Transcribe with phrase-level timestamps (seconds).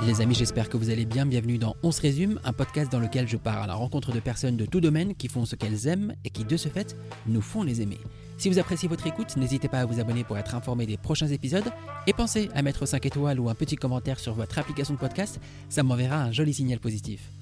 [0.00, 1.26] Les amis, j'espère que vous allez bien.
[1.26, 4.20] Bienvenue dans On se résume, un podcast dans lequel je pars à la rencontre de
[4.20, 6.96] personnes de tout domaine qui font ce qu'elles aiment et qui, de ce fait,
[7.26, 7.98] nous font les aimer.
[8.36, 11.26] Si vous appréciez votre écoute, n'hésitez pas à vous abonner pour être informé des prochains
[11.26, 11.68] épisodes
[12.06, 15.40] et pensez à mettre 5 étoiles ou un petit commentaire sur votre application de podcast,
[15.68, 17.32] ça m'enverra un joli signal positif.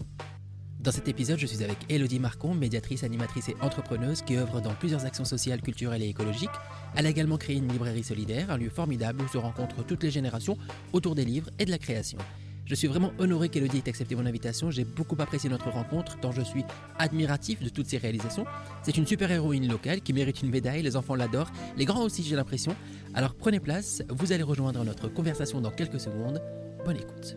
[0.80, 4.72] Dans cet épisode, je suis avec Elodie Marcon, médiatrice, animatrice et entrepreneuse qui œuvre dans
[4.72, 6.48] plusieurs actions sociales, culturelles et écologiques.
[6.94, 10.10] Elle a également créé une librairie solidaire, un lieu formidable où se rencontrent toutes les
[10.10, 10.56] générations
[10.94, 12.18] autour des livres et de la création.
[12.66, 14.72] Je suis vraiment honoré qu'Elodie ait accepté mon invitation.
[14.72, 16.64] J'ai beaucoup apprécié notre rencontre, tant je suis
[16.98, 18.44] admiratif de toutes ses réalisations.
[18.82, 20.82] C'est une super héroïne locale qui mérite une médaille.
[20.82, 22.74] Les enfants l'adorent, les grands aussi, j'ai l'impression.
[23.14, 26.42] Alors prenez place, vous allez rejoindre notre conversation dans quelques secondes.
[26.84, 27.36] Bonne écoute.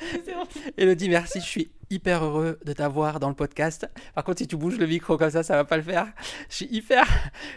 [0.78, 1.40] Elodie, merci.
[1.40, 3.88] Je suis hyper heureux de t'avoir dans le podcast.
[4.14, 6.06] Par contre, si tu bouges le micro comme ça, ça va pas le faire.
[6.48, 7.04] Je suis hyper,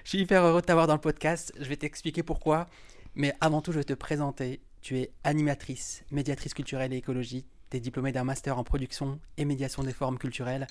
[0.04, 1.54] je heureux de t'avoir dans le podcast.
[1.60, 2.68] Je vais t'expliquer pourquoi.
[3.16, 4.60] Mais avant tout, je vais te présenter.
[4.82, 7.46] Tu es animatrice, médiatrice culturelle et écologique.
[7.70, 10.68] Tu es diplômée d'un master en production et médiation des formes culturelles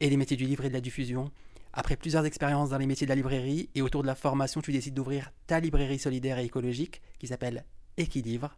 [0.00, 1.30] et les métiers du livre et de la diffusion.
[1.72, 4.72] Après plusieurs expériences dans les métiers de la librairie et autour de la formation, tu
[4.72, 7.64] décides d'ouvrir ta librairie solidaire et écologique qui s'appelle
[7.96, 8.56] Equilivre.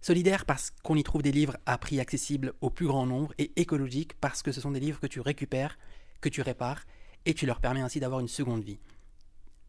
[0.00, 3.52] Solidaire parce qu'on y trouve des livres à prix accessible au plus grand nombre et
[3.56, 5.78] écologique parce que ce sont des livres que tu récupères,
[6.20, 6.84] que tu répares
[7.26, 8.78] et tu leur permets ainsi d'avoir une seconde vie.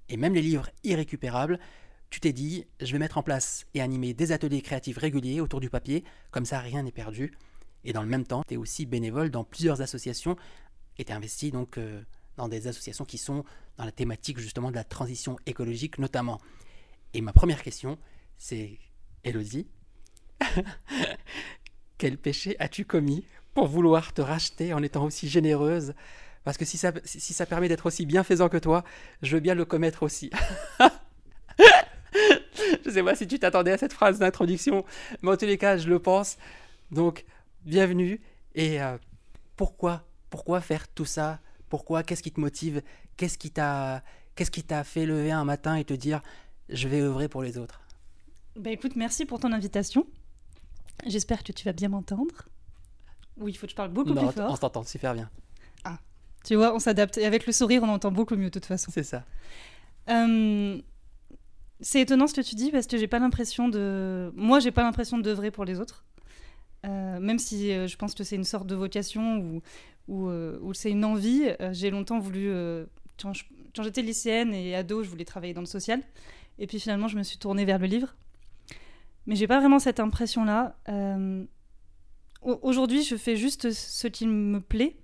[0.07, 1.59] Et même les livres irrécupérables,
[2.09, 5.59] tu t'es dit, je vais mettre en place et animer des ateliers créatifs réguliers autour
[5.59, 7.31] du papier, comme ça rien n'est perdu.
[7.83, 10.35] Et dans le même temps, tu es aussi bénévole dans plusieurs associations
[10.97, 12.02] et tu es investi donc euh,
[12.38, 13.44] dans des associations qui sont
[13.77, 16.39] dans la thématique justement de la transition écologique notamment.
[17.13, 17.97] Et ma première question,
[18.38, 18.77] c'est
[19.23, 19.67] Elodie,
[21.98, 25.94] quel péché as-tu commis pour vouloir te racheter en étant aussi généreuse?
[26.44, 28.84] Parce que si ça, si ça permet d'être aussi bienfaisant que toi,
[29.22, 30.31] je veux bien le commettre aussi.
[32.86, 34.86] je sais pas si tu t'attendais à cette phrase d'introduction,
[35.22, 36.38] mais en tous les cas, je le pense.
[36.92, 37.25] Donc,
[37.66, 38.22] bienvenue.
[38.56, 38.97] Et euh,
[39.56, 41.40] pourquoi Pourquoi faire tout ça?
[41.69, 42.03] Pourquoi?
[42.03, 42.81] Qu'est-ce qui te motive?
[43.18, 44.03] Qu'est-ce qui t'a
[44.36, 46.22] Qu'est-ce qui t'a fait lever un matin et te dire
[46.69, 47.81] je vais œuvrer pour les autres?
[48.56, 50.08] Bah écoute, merci pour ton invitation.
[51.06, 52.48] J'espère que tu vas bien m'entendre.
[53.38, 54.52] Oui, il faut que je parle beaucoup plus fort.
[54.52, 55.30] On s'entend super bien.
[55.84, 56.00] Ah,
[56.44, 57.18] tu vois, on s'adapte.
[57.18, 58.92] Et avec le sourire, on entend beaucoup mieux de toute façon.
[58.94, 59.24] C'est ça.
[60.10, 60.82] Euh,
[61.80, 64.32] c'est étonnant ce que tu dis parce que j'ai pas l'impression de.
[64.36, 66.04] Moi, j'ai pas l'impression d'œuvrer pour les autres.
[66.86, 69.62] Euh, même si euh, je pense que c'est une sorte de vocation ou,
[70.08, 71.46] ou, ou c'est une envie.
[71.72, 72.52] j'ai longtemps voulu.
[73.18, 73.34] quand
[73.84, 76.02] j'étais lycéenne et ado, je voulais travailler dans le social.
[76.58, 78.16] Et puis finalement, je me suis tournée vers le livre.
[79.29, 80.75] Mais j'ai pas vraiment cette impression-là.
[80.90, 81.45] Euh,
[82.41, 84.97] aujourd'hui, je fais juste ce qui me plaît,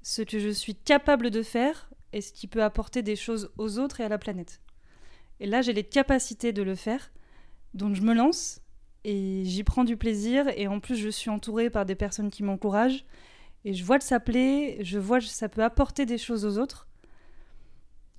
[0.00, 3.78] ce que je suis capable de faire et ce qui peut apporter des choses aux
[3.78, 4.62] autres et à la planète.
[5.38, 7.12] Et là, j'ai les capacités de le faire,
[7.74, 8.62] donc je me lance
[9.04, 10.48] et j'y prends du plaisir.
[10.56, 13.04] Et en plus, je suis entourée par des personnes qui m'encouragent.
[13.66, 16.56] Et je vois que ça plaît, je vois que ça peut apporter des choses aux
[16.56, 16.88] autres.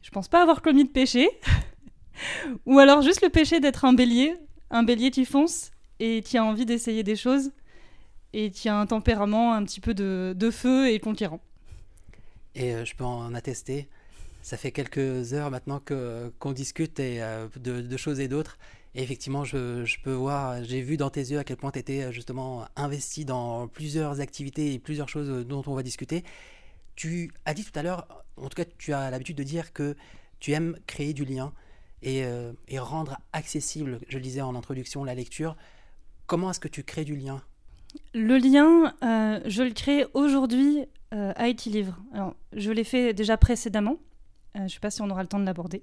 [0.03, 1.27] Je pense pas avoir commis de péché.
[2.67, 4.37] Ou alors juste le péché d'être un bélier
[4.71, 7.51] un bélier qui fonce et qui a envie d'essayer des choses
[8.33, 11.41] et qui a un tempérament un petit peu de, feu et conquérant.
[12.55, 13.87] Et euh, je peux en attester.
[14.41, 18.57] Ça fait quelques heures maintenant que qu'on discute euh, de, choses et d'autres.
[18.95, 21.79] Et effectivement, je, je peux voir, j'ai vu dans tes yeux à quel point tu
[21.79, 26.23] étais euh, justement investi dans plusieurs activités et plusieurs choses dont on va discuter.
[26.95, 28.07] Tu as dit tout à l'heure,
[28.37, 29.95] en tout cas, tu as l'habitude de dire que
[30.39, 31.53] tu aimes créer du lien.
[32.05, 35.55] Euh, et, rendre accessible, je le disais en introduction, la lecture.
[36.27, 37.41] Comment est-ce que tu crées du lien?
[38.13, 41.97] Le lien, euh, je le crée aujourd'hui euh, à Equilivre.
[42.13, 43.97] Alors, je l'ai fait déjà précédemment.
[44.55, 45.81] je ne sais pas si on aura le temps de l'aborder.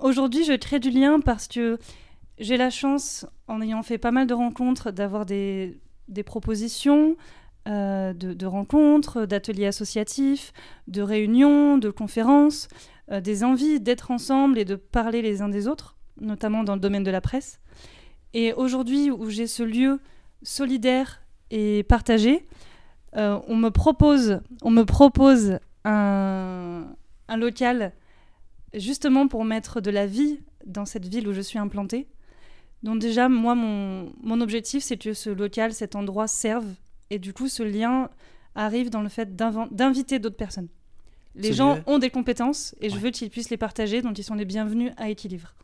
[0.00, 1.78] aujourd'hui, je crée du lien parce que
[2.38, 7.16] j'ai la chance, en ayant fait pas mal de rencontres, d'avoir des, des, propositions,
[7.66, 10.52] de, de, rencontres, d'ateliers associatifs,
[10.86, 12.68] de réunions, de conférences,
[13.10, 16.80] euh, des envies d'être ensemble et de parler les uns des autres, notamment dans le
[16.80, 17.60] domaine de la presse.
[18.34, 20.00] Et aujourd'hui, où j'ai ce lieu
[20.42, 22.46] solidaire et partagé,
[23.16, 26.86] euh, on me propose, on me propose un,
[27.36, 27.92] local
[28.74, 32.08] justement pour mettre de la vie dans cette ville où je suis implantée.
[32.82, 36.66] Donc déjà, moi, mon objectif, c'est que ce local, cet endroit serve.
[37.10, 38.10] Et du coup, ce lien
[38.54, 40.68] arrive dans le fait d'inviter d'autres personnes.
[41.34, 44.34] Les gens ont des compétences et je veux qu'ils puissent les partager, donc ils sont
[44.34, 45.54] les bienvenus à Équilibre.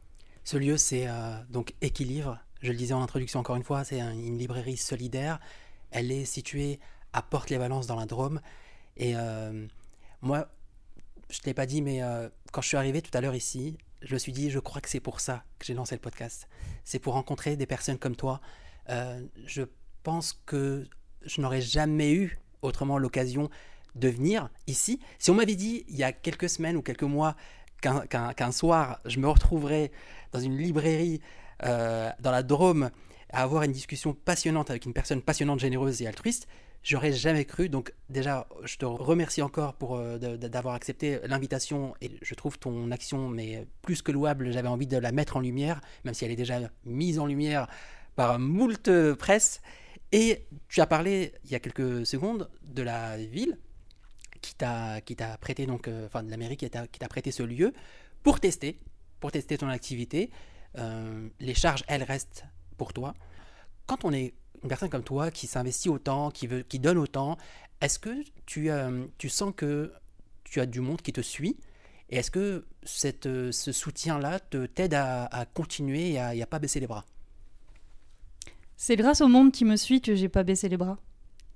[0.44, 2.38] Ce lieu, c'est euh, donc Équilibre.
[2.62, 5.40] Je le disais en introduction encore une fois, c'est une librairie solidaire.
[5.90, 6.80] Elle est située
[7.12, 8.40] à Porte-les-Valences dans la Drôme.
[8.96, 9.66] Et euh,
[10.20, 10.48] moi,
[11.30, 13.76] je ne l'ai pas dit, mais euh, quand je suis arrivé tout à l'heure ici,
[14.02, 16.48] je me suis dit, je crois que c'est pour ça que j'ai lancé le podcast.
[16.84, 18.40] C'est pour rencontrer des personnes comme toi.
[18.90, 19.62] Euh, je
[20.02, 20.86] pense que
[21.22, 23.48] je n'aurais jamais eu autrement l'occasion
[23.94, 25.00] de venir ici.
[25.18, 27.36] Si on m'avait dit il y a quelques semaines ou quelques mois
[27.80, 29.90] qu'un soir, je me retrouverais
[30.32, 31.20] dans une librairie
[31.64, 32.90] euh, dans la Drôme
[33.30, 36.46] à avoir une discussion passionnante avec une personne passionnante, généreuse et altruiste,
[36.82, 37.68] j'aurais jamais cru.
[37.68, 42.90] Donc déjà, je te remercie encore pour euh, d'avoir accepté l'invitation et je trouve ton
[42.90, 44.52] action mais plus que louable.
[44.52, 47.66] J'avais envie de la mettre en lumière, même si elle est déjà mise en lumière
[48.14, 49.60] par moult presse.
[50.12, 53.58] Et tu as parlé il y a quelques secondes de la ville
[54.44, 57.72] qui t'a prêté donc euh, enfin de l'Amérique qui t'a prêté ce lieu
[58.22, 58.78] pour tester
[59.20, 60.30] pour tester ton activité.
[60.76, 62.44] Euh, les charges elles restent
[62.76, 63.14] pour toi.
[63.86, 67.38] Quand on est une personne comme toi qui s'investit autant, qui veut qui donne autant,
[67.80, 69.92] est-ce que tu euh, tu sens que
[70.44, 71.56] tu as du monde qui te suit?
[72.10, 76.46] Et est-ce que cette, ce soutien-là te t'aide à, à, continuer et à, et à
[76.46, 77.06] pas baisser les bras?
[78.76, 80.98] C'est grâce au monde qui me suit que j'ai pas baissé les bras.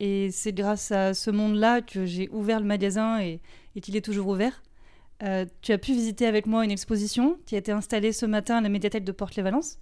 [0.01, 3.41] Et c'est grâce à ce monde-là que j'ai ouvert le magasin et,
[3.81, 4.63] qu'il est toujours ouvert.
[5.23, 8.57] Euh, tu as pu visiter avec moi une exposition qui a été installée ce matin
[8.57, 9.79] à la médiathèque de Porte-les-Valences.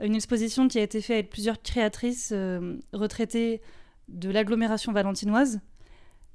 [0.00, 3.60] Une exposition qui a été faite avec plusieurs créatrices euh, retraitées
[4.08, 5.60] de l'agglomération valentinoise.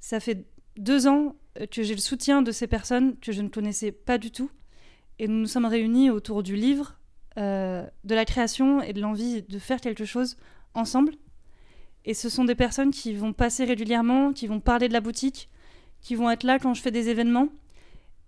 [0.00, 0.46] Ça fait
[0.76, 4.18] deux ans euh, que j'ai le soutien de ces personnes que je ne connaissais pas
[4.18, 4.50] du tout.
[5.18, 6.98] Et nous nous sommes réunis autour du livre,
[7.36, 10.36] de la création et de l'envie de faire quelque chose
[10.74, 11.12] ensemble.
[12.04, 15.48] Et ce sont des personnes qui vont passer régulièrement, qui vont parler de la boutique,
[16.00, 17.48] qui vont être là quand je fais des événements.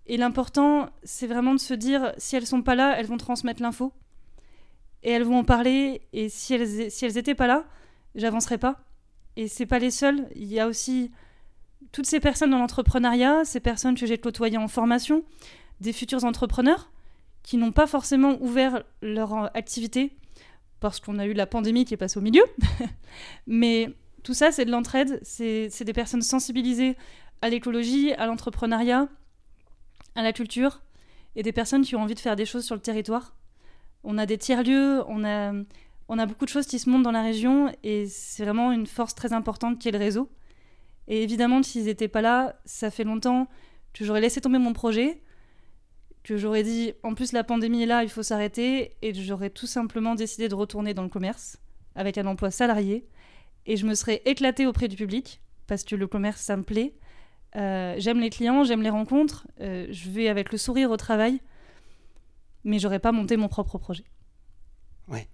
[0.07, 3.61] Et l'important, c'est vraiment de se dire, si elles sont pas là, elles vont transmettre
[3.61, 3.93] l'info.
[5.03, 6.01] Et elles vont en parler.
[6.13, 7.65] Et si elles, si elles étaient pas là,
[8.15, 8.79] j'avancerais pas.
[9.35, 10.27] Et c'est pas les seules.
[10.35, 11.11] Il y a aussi
[11.91, 15.23] toutes ces personnes dans l'entrepreneuriat, ces personnes que j'ai côtoyées en formation,
[15.81, 16.91] des futurs entrepreneurs
[17.43, 20.17] qui n'ont pas forcément ouvert leur activité
[20.79, 22.43] parce qu'on a eu la pandémie qui est passée au milieu.
[23.47, 23.93] Mais
[24.23, 26.97] tout ça, c'est de l'entraide, c'est des personnes sensibilisées
[27.41, 29.07] à l'écologie, à l'entrepreneuriat,
[30.15, 30.81] à la culture,
[31.35, 33.35] et des personnes qui ont envie de faire des choses sur le territoire.
[34.03, 37.71] On a des tiers-lieux, on a, beaucoup de choses qui se montent dans la région,
[37.83, 40.29] et c'est vraiment une force très importante qui est le réseau.
[41.07, 43.47] Et évidemment, s'ils n'étaient pas là, ça fait longtemps
[43.93, 45.21] que j'aurais laissé tomber mon projet,
[46.27, 49.65] que j'aurais dit en plus la pandémie est là, il faut s'arrêter et j'aurais tout
[49.65, 51.57] simplement décidé de retourner dans le commerce
[51.95, 53.07] avec un emploi salarié
[53.65, 56.93] et je me serais éclatée auprès du public parce que le commerce ça me plaît.
[57.55, 61.39] Euh, j'aime les clients, j'aime les rencontres, euh, je vais avec le sourire au travail,
[62.65, 64.03] mais j'aurais pas monté mon propre projet.
[65.07, 65.29] Ouais.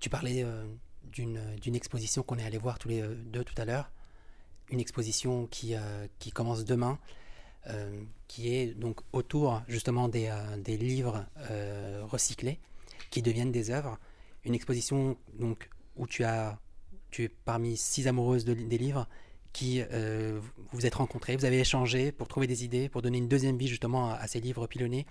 [0.00, 0.64] Tu parlais euh,
[1.12, 3.90] d'une exposition qu'on est allé voir tous les deux tout à l'heure,
[4.70, 5.74] une exposition qui,
[6.18, 6.98] qui commence demain.
[7.66, 12.60] Euh, qui est donc autour justement des, euh, livres euh, recyclés
[13.10, 13.98] qui deviennent des œuvres.
[14.44, 16.58] Une exposition donc où tu as
[17.10, 19.08] tu es parmi six amoureuses de, des livres
[19.52, 19.82] qui
[20.72, 23.66] vous êtes rencontrées, vous avez échangé pour trouver des idées, pour donner une deuxième vie
[23.66, 25.06] justement à, ces livres pilonnés.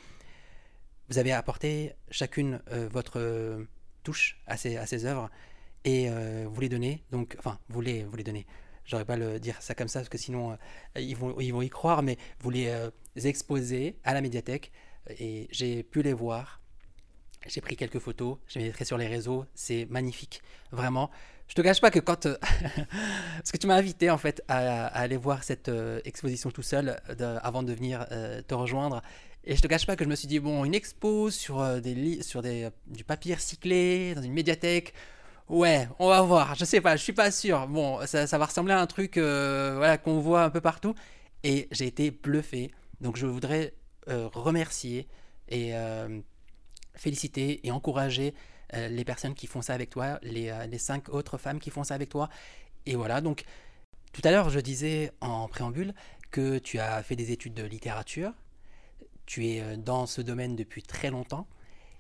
[1.10, 2.62] Vous avez apporté chacune
[2.92, 3.66] votre
[4.04, 5.30] touche à ces, à ces œuvres
[5.84, 6.08] et
[6.46, 8.46] vous les donnez, donc, enfin, vous les, vous les donnez.
[8.88, 10.56] J'aurais pas le dire ça comme ça parce que sinon euh,
[11.00, 14.72] ils, vont, ils vont y croire, mais vous les euh, exposez à la médiathèque
[15.20, 16.62] et j'ai pu les voir.
[17.46, 20.42] J'ai pris quelques photos, je les mettrai sur les réseaux, c'est magnifique,
[20.72, 21.12] vraiment.
[21.48, 22.26] Je te cache pas que quand.
[22.26, 22.38] Euh,
[23.38, 25.70] parce que tu m'as invité en fait à, aller voir cette
[26.06, 27.00] exposition tout seul
[27.42, 28.06] avant de venir
[28.48, 29.02] te rejoindre.
[29.44, 32.22] Et je te cache pas que je me suis dit, bon, une expo sur, des,
[32.22, 34.94] sur des, du papier recyclé dans une médiathèque,
[35.50, 36.56] Ouais, on va voir.
[36.56, 37.68] Je sais pas, je suis pas sûr.
[37.68, 40.94] Bon, ça, va ressembler à un truc euh, voilà, qu'on voit un peu partout.
[41.44, 42.72] Et j'ai été bluffé.
[43.00, 43.74] Donc je voudrais
[44.10, 45.08] euh, remercier
[45.48, 46.20] et euh,
[46.96, 48.34] féliciter et encourager
[48.74, 51.96] les personnes qui font ça avec toi, les, les, cinq autres femmes qui font ça
[51.96, 52.28] avec toi.
[52.86, 53.46] Et voilà, donc
[54.12, 55.94] tout à l'heure je disais en préambule
[56.32, 58.34] que tu as fait des études de littérature.
[59.26, 61.48] Tu es dans ce domaine depuis très longtemps.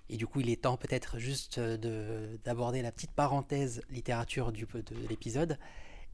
[0.09, 4.65] Et du coup, il est temps peut-être juste euh, d'aborder la petite parenthèse littérature de
[5.09, 5.57] l'épisode.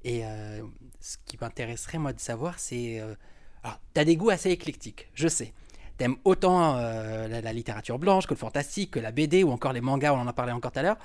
[0.03, 0.61] Et euh,
[0.99, 2.99] ce qui m'intéresserait, moi, de savoir, c'est...
[2.99, 3.15] Euh,
[3.63, 5.53] alors, tu as des goûts assez éclectiques, je sais.
[5.97, 10.13] T'aimes autant la, littérature blanche que le fantastique, que la BD ou encore les mangas,
[10.13, 10.97] on en a parlé encore tout à l'heure.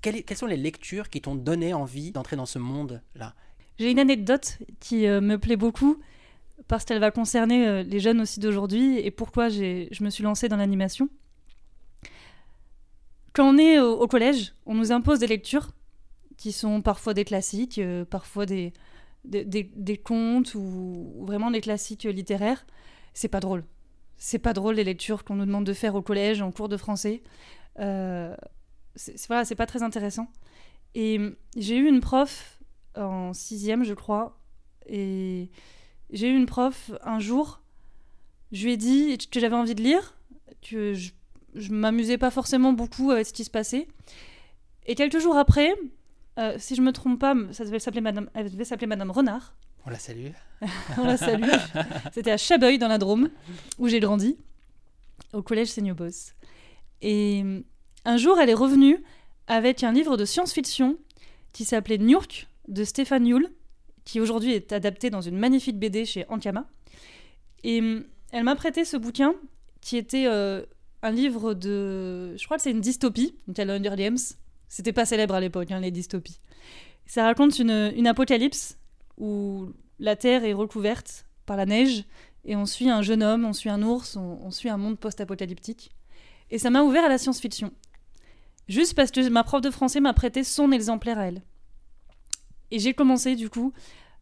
[0.00, 3.34] Quelles, sont les lectures qui t'ont donné envie d'entrer dans ce monde-là?
[3.80, 6.00] J'ai une anecdote qui me plaît beaucoup
[6.68, 10.48] parce qu'elle va concerner euh, les jeunes aussi d'aujourd'hui et pourquoi je me suis lancée
[10.48, 11.08] dans l'animation.
[13.32, 15.72] Quand on est au, collège, on nous impose des lectures
[16.38, 18.72] qui sont parfois des classiques, euh, parfois des,
[19.24, 22.64] des, contes ou, vraiment des classiques littéraires.
[23.12, 23.64] C'est pas drôle.
[24.16, 26.76] c'est pas drôle les lectures qu'on nous demande de faire au collège, en cours de
[26.76, 27.22] français.
[27.78, 28.34] Euh,
[28.94, 30.28] c'est pas très intéressant.
[30.94, 31.20] Et
[31.56, 32.58] j'ai eu une prof
[32.96, 34.38] en sixième, je crois,
[34.86, 35.50] et
[36.10, 37.60] j'ai eu une prof un jour.
[38.52, 40.16] Je lui ai dit que j'avais envie de lire,
[40.62, 41.10] que je,
[41.54, 43.88] je m'amusais pas forcément beaucoup avec ce qui se passait.
[44.86, 45.74] Et quelques jours après,
[46.38, 49.54] euh, si je me trompe pas, ça devait s'appeler Madame, elle devait s'appeler Madame Renard.
[49.84, 50.30] On la salue.
[50.98, 51.48] On la salue.
[52.12, 53.30] C'était à Chabeuil, dans la Drôme,
[53.78, 54.36] où j'ai grandi,
[55.32, 56.34] au collège Seigneur Boss.
[57.02, 57.44] Et
[58.04, 59.02] un jour, elle est revenue
[59.46, 60.96] avec un livre de science-fiction
[61.52, 63.50] qui s'appelait Nurk de Stéphane Yule,
[64.06, 66.64] qui aujourd'hui est adapté dans une magnifique BD chez Ankama.
[67.64, 68.00] Et euh,
[68.32, 69.34] elle m'a prêté ce bouquin
[69.82, 72.34] qui était un livre de.
[72.36, 74.18] Je crois que c'est une dystopie, donc elle Hunger Games,
[74.68, 76.40] c'était pas célèbre à l'époque, hein, les dystopies.
[77.06, 78.78] Ça raconte une, apocalypse
[79.16, 82.04] où la Terre est recouverte par la neige
[82.44, 85.90] et on suit un jeune homme, on suit un ours, on, suit un monde post-apocalyptique.
[86.50, 87.72] Et ça m'a ouvert à la science-fiction.
[88.68, 91.42] Juste parce que ma prof de français m'a prêté son exemplaire à elle.
[92.70, 93.72] Et j'ai commencé du coup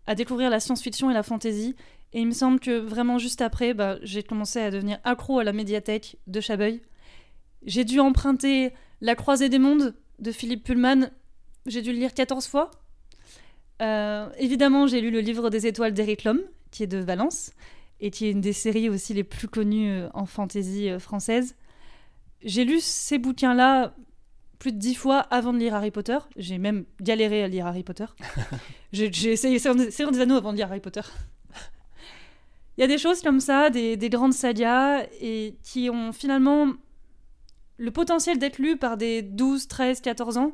[0.06, 1.74] à découvrir la science-fiction et la fantasy.
[2.12, 5.44] Et il me semble que vraiment juste après, bah, j'ai commencé à devenir accro à
[5.44, 6.80] la médiathèque de Chabeuil.
[7.64, 11.10] J'ai dû emprunter La Croisée des Mondes de Philippe Pullman,
[11.66, 12.70] j'ai dû le lire 14 fois.
[13.82, 17.52] Euh, évidemment, j'ai lu le livre des étoiles d'Eric Lhomme, qui est de Valence,
[18.00, 21.56] et qui est une des séries aussi les plus connues euh, en fantaisie euh, française.
[22.42, 23.94] J'ai lu ces bouquins-là
[24.64, 26.16] plus de dix fois avant de lire Harry Potter.
[26.36, 28.06] J'ai même galéré à lire Harry Potter.
[28.94, 31.02] j'ai essayé Seigneur des Anneaux avant de lire Harry Potter.
[32.78, 36.72] Il y a des choses comme ça, des, des grandes sagas, et qui ont finalement
[37.76, 40.52] le potentiel d'être lu par des 12, 13, 14 ans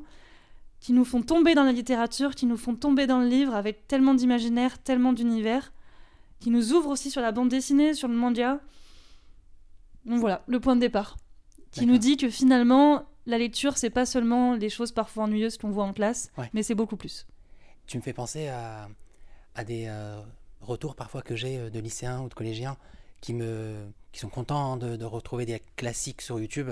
[0.81, 3.87] qui nous font tomber dans la littérature, qui nous font tomber dans le livre avec
[3.87, 5.73] tellement d'imaginaire, tellement d'univers,
[6.41, 8.59] qui nous ouvrent aussi sur la bande dessinée, sur le manga.
[10.05, 11.17] Donc voilà, le point de départ.
[11.71, 15.71] Qui nous dit que finalement, la lecture, c'est pas seulement les choses parfois ennuyeuses qu'on
[15.71, 17.27] voit en classe, mais c'est beaucoup plus.
[17.87, 18.89] Tu me fais penser à,
[19.55, 20.21] à des euh,
[20.61, 22.77] retours parfois que j'ai euh, de lycéens ou de collégiens
[23.21, 26.71] qui, me, qui sont contents de, de retrouver des classiques sur YouTube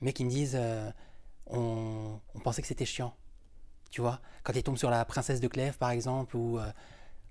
[0.00, 0.90] mais qui me disent euh,
[1.46, 3.14] on, pensait que c'était chiant.
[3.90, 6.58] Tu vois Quand ils tombent sur la princesse de Clèves, par exemple, ou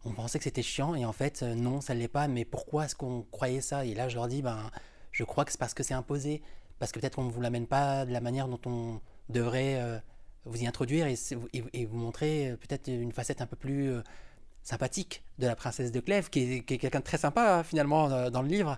[0.04, 2.86] on pensait que c'était chiant, et en fait, non, ça ne l'est pas, mais pourquoi
[2.86, 3.86] est-ce qu'on croyait ça?
[3.86, 4.72] Et là, je leur dis ben,
[5.12, 6.42] je crois que c'est parce que c'est imposé,
[6.80, 10.02] parce que peut-être qu'on ne vous l'amène pas de la manière dont on devrait
[10.46, 13.94] vous y introduire et, vous montrer peut-être une facette un peu plus
[14.64, 18.48] sympathique de la princesse de Clèves, qui est, quelqu'un de très sympa finalement dans le
[18.48, 18.78] livre.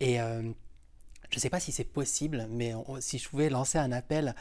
[0.00, 4.34] Et, je ne sais pas si c'est possible, mais si je pouvais lancer un appel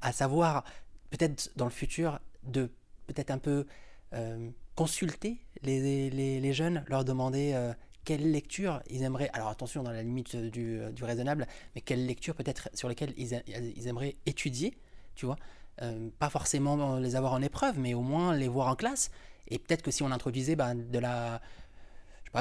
[0.00, 0.64] à savoir,
[1.10, 2.70] peut-être dans le futur, de
[3.06, 3.66] peut-être un peu
[4.14, 7.72] euh, consulter les, jeunes, leur demander euh,
[8.04, 12.34] quelle lecture ils aimeraient, alors attention dans la limite du, du raisonnable, mais quelle lecture
[12.34, 13.42] peut-être sur lesquelles ils,
[13.76, 14.74] ils, aimeraient étudier,
[15.14, 15.36] tu vois,
[15.82, 19.10] euh, pas forcément les avoir en épreuve, mais au moins les voir en classe,
[19.48, 21.40] et peut-être que si on introduisait ben, de la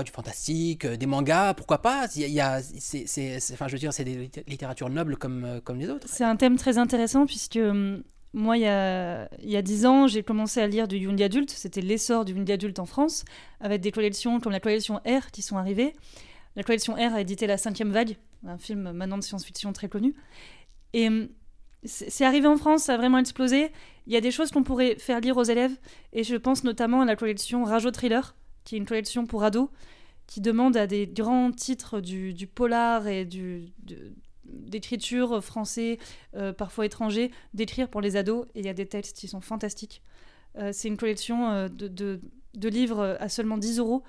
[0.06, 3.94] du fantastique, euh, des mangas, pourquoi pas Il y a, c'est, enfin, je veux dire,
[3.94, 6.08] c'est des littératures nobles comme, euh, comme les autres.
[6.10, 8.02] C'est un thème très intéressant puisque hum,
[8.34, 11.22] moi, il y a, il y a 10 ans, j'ai commencé à lire du young
[11.22, 11.50] adulte.
[11.50, 13.26] C'était l'essor du young adulte en France,
[13.60, 15.94] avec des collections comme la collection R qui sont arrivées.
[16.56, 20.16] La collection R a édité La Cinquième Vague, un film maintenant de science-fiction très connu.
[20.94, 21.30] Et hum,
[21.84, 23.72] c'est arrivé en France, ça a vraiment explosé.
[24.08, 25.76] Il y a des choses qu'on pourrait faire lire aux élèves,
[26.14, 29.70] et je pense notamment à la collection Rajo Thriller, qui est une collection pour ados,
[30.28, 33.74] qui demande à des grands titres du, polar et du,
[34.54, 35.98] d'écriture français,
[36.36, 38.46] euh, parfois étranger, d'écrire pour les ados.
[38.56, 40.02] Et il y a des textes qui sont fantastiques.
[40.58, 44.04] Euh, c'est une collection euh, de, de, livres à seulement 10 euros,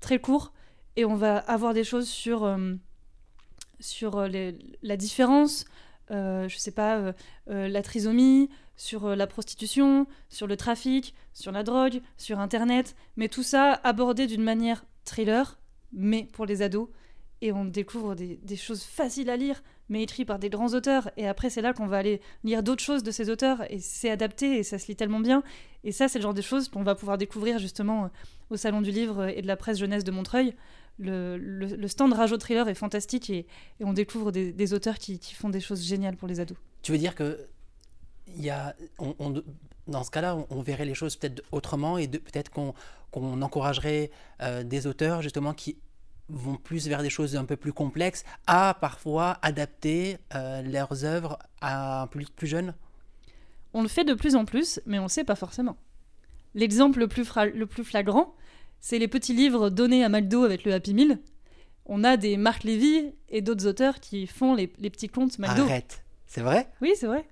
[0.00, 0.52] très court.
[0.96, 2.58] Et on va avoir des choses sur,
[3.80, 5.66] sur la différence,
[6.08, 7.12] je sais pas,
[7.46, 13.42] la trisomie, sur la prostitution, sur le trafic, sur la drogue, sur Internet, mais tout
[13.42, 15.58] ça abordé d'une manière thriller,
[15.92, 16.88] mais pour les ados.
[17.42, 21.10] Et on découvre des, choses faciles à lire, mais écrites par des grands auteurs.
[21.16, 24.10] Et après, c'est là qu'on va aller lire d'autres choses de ces auteurs, et c'est
[24.10, 25.42] adapté, et ça se lit tellement bien.
[25.84, 28.10] Et ça, c'est le genre de choses qu'on va pouvoir découvrir justement
[28.50, 30.54] au Salon du Livre et de la presse jeunesse de Montreuil.
[30.98, 33.46] Le, le, stand Rajo Thriller est fantastique, et,
[33.80, 36.56] on découvre des, auteurs qui, qui font des choses géniales pour les ados.
[36.82, 37.46] Tu veux dire que
[38.36, 39.42] y a, on,
[39.86, 42.74] dans ce cas-là, on, verrait les choses peut-être autrement et peut-être qu'on
[43.12, 44.10] encouragerait
[44.42, 45.76] euh, des auteurs justement qui
[46.28, 51.38] vont plus vers des choses un peu plus complexes à parfois adapter euh, leurs œuvres
[51.60, 52.74] à un public plus jeune
[53.74, 55.76] On le fait de plus en plus, mais on ne sait pas forcément.
[56.54, 58.34] L'exemple le, plus le plus flagrant,
[58.80, 61.18] c'est les petits livres donnés à McDo avec le Happy Meal,
[61.88, 65.62] on a des Marc Lévy et d'autres auteurs qui font les, les petits contes McDo.
[65.62, 66.02] Arrête.
[66.26, 66.68] C'est vrai?
[66.82, 67.24] Oui, c'est vrai.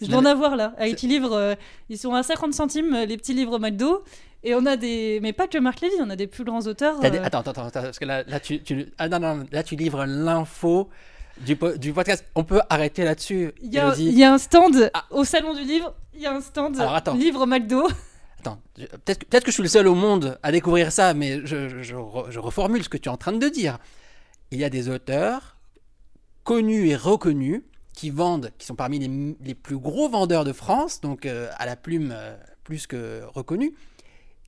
[0.00, 0.74] Je dois en avoir là.
[0.78, 1.54] Avec petits livres, euh,
[1.88, 4.04] ils sont à 50 centimes, les petits livres McDo.
[4.42, 5.18] Et on a des.
[5.22, 6.98] Mais pas que Marc Lévy, on a des plus grands auteurs.
[7.00, 9.62] Des- euh, Attends, attends, attends, parce que là, là tu, tu- ah non, non, là,
[9.62, 10.88] tu livres l'info
[11.42, 12.24] du, po- du podcast.
[12.34, 13.52] On peut arrêter là-dessus.
[13.62, 15.04] Il y, a, y un stand Ah.
[15.10, 17.14] au salon du livre, il y a un stand Alors, attends.
[17.14, 17.86] livre McDo.
[18.40, 18.58] Attends,
[19.04, 21.94] peut-être que, je suis le seul au monde à découvrir ça, mais je, je- je
[21.94, 23.78] re- je reformule ce que tu es en train de dire.
[24.50, 25.56] Il y a des auteurs
[26.44, 31.02] connus et reconnus qui vendent, qui sont parmi les, les plus gros vendeurs de France,
[31.02, 33.72] donc euh, à la plume euh, plus que reconnus,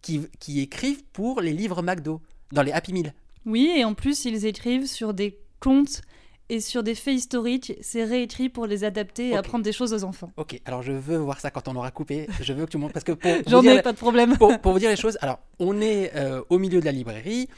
[0.03, 2.21] qui, qui écrivent pour les livres McDo,
[2.53, 3.15] dans les Happy Meal.
[3.47, 6.03] Oui, et en plus, ils écrivent sur des contes
[6.49, 7.73] et sur des faits historiques.
[7.81, 10.31] C'est réécrit pour les adapter et apprendre des choses aux enfants.
[10.37, 12.27] Ok, alors je veux voir ça quand on aura coupé.
[12.41, 14.37] Je veux que tu montres parce que pour, J'en vous dire, ai pas de problème.
[14.37, 17.49] pour, pour vous dire les choses, alors on est euh, au milieu de la librairie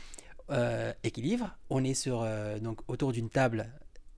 [0.50, 1.56] euh, Équilibre.
[1.70, 3.66] On est sur euh, donc autour d'une table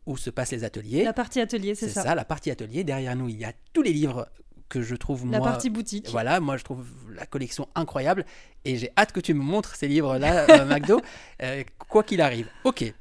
[0.05, 1.05] où se passent les ateliers.
[1.05, 2.03] La partie atelier, c'est C'est ça.
[2.03, 2.15] ça.
[2.15, 2.85] la partie atelier.
[2.85, 4.29] Derrière nous, il y a tous les livres
[4.69, 5.49] que je trouve La moi.
[5.49, 6.09] partie boutique.
[6.11, 8.25] Voilà, moi je trouve la collection incroyable
[8.65, 11.01] et j'ai hâte que tu me montres ces livres-là, euh, McDo,
[11.43, 12.49] euh, quoi qu'il arrive.
[12.65, 12.93] Ok.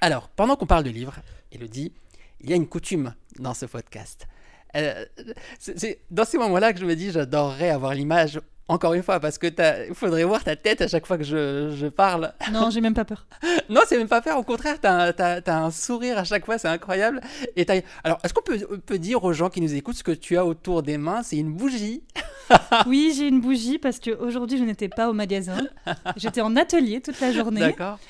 [0.00, 1.14] Alors, pendant qu'on parle de livres,
[1.52, 1.92] Elodie,
[2.40, 4.26] il y a une coutume dans ce podcast.
[4.76, 5.04] Euh,
[5.58, 9.36] c'est dans ces moments-là que je me dis, j'adorerais avoir l'image, encore une fois, parce
[9.36, 9.48] que
[9.88, 12.32] il faudrait voir ta tête à chaque fois que je, je parle.
[12.52, 13.26] Non, j'ai même pas peur.
[13.68, 16.58] Non, c'est même pas faire, au contraire, t'as un, t'as un sourire à chaque fois,
[16.58, 17.20] c'est incroyable.
[17.56, 17.66] Et
[18.04, 20.44] Alors, est-ce qu'on peut, peut dire aux gens qui nous écoutent ce que tu as
[20.44, 21.22] autour des mains?
[21.22, 22.02] C'est une bougie.
[22.88, 25.68] Oui, j'ai une bougie parce qu'aujourd'hui, je n'étais pas au magasin.
[26.16, 28.00] J'étais en atelier toute la journée D'accord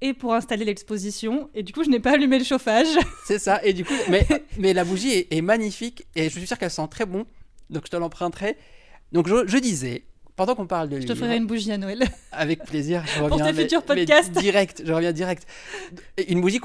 [0.00, 1.50] et pour installer l'exposition.
[1.54, 2.88] Et du coup, je n'ai pas allumé le chauffage.
[3.26, 3.60] C'est ça.
[3.64, 4.26] Et du coup, mais,
[4.58, 7.26] mais la bougie est, magnifique et je suis sûr qu'elle sent très bon.
[7.68, 8.56] Donc je te l'emprunterai.
[9.12, 10.04] Donc je disais,
[10.40, 12.02] pendant qu'on parle de Je te livres, ferai une bougie à Noël.
[12.32, 13.44] avec plaisir, je reviens.
[13.44, 14.32] tes mais- futurs podcasts.
[14.40, 15.46] direct, je reviens direct.
[16.28, 16.60] Une bougie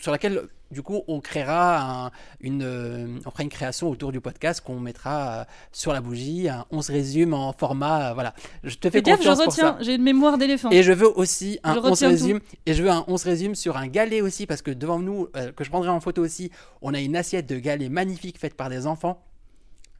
[0.00, 4.20] sur laquelle, du coup, on créera un- une, euh, on fera une création autour du
[4.20, 6.48] podcast qu'on mettra euh, sur la bougie.
[6.48, 8.34] Un- on se résume en format, euh, voilà.
[8.64, 9.76] Je te fais Fais gaffe, je confiance pour retiens.
[9.80, 10.70] J'ai une mémoire d'éléphant.
[10.70, 12.14] Et je veux aussi un Je 11 retiens tout.
[12.14, 15.28] résume et je veux un 11 résume sur un galet aussi parce que devant nous
[15.36, 16.50] euh, que je prendrai en photo aussi,
[16.82, 19.22] on a une assiette de galet magnifique faite par des enfants.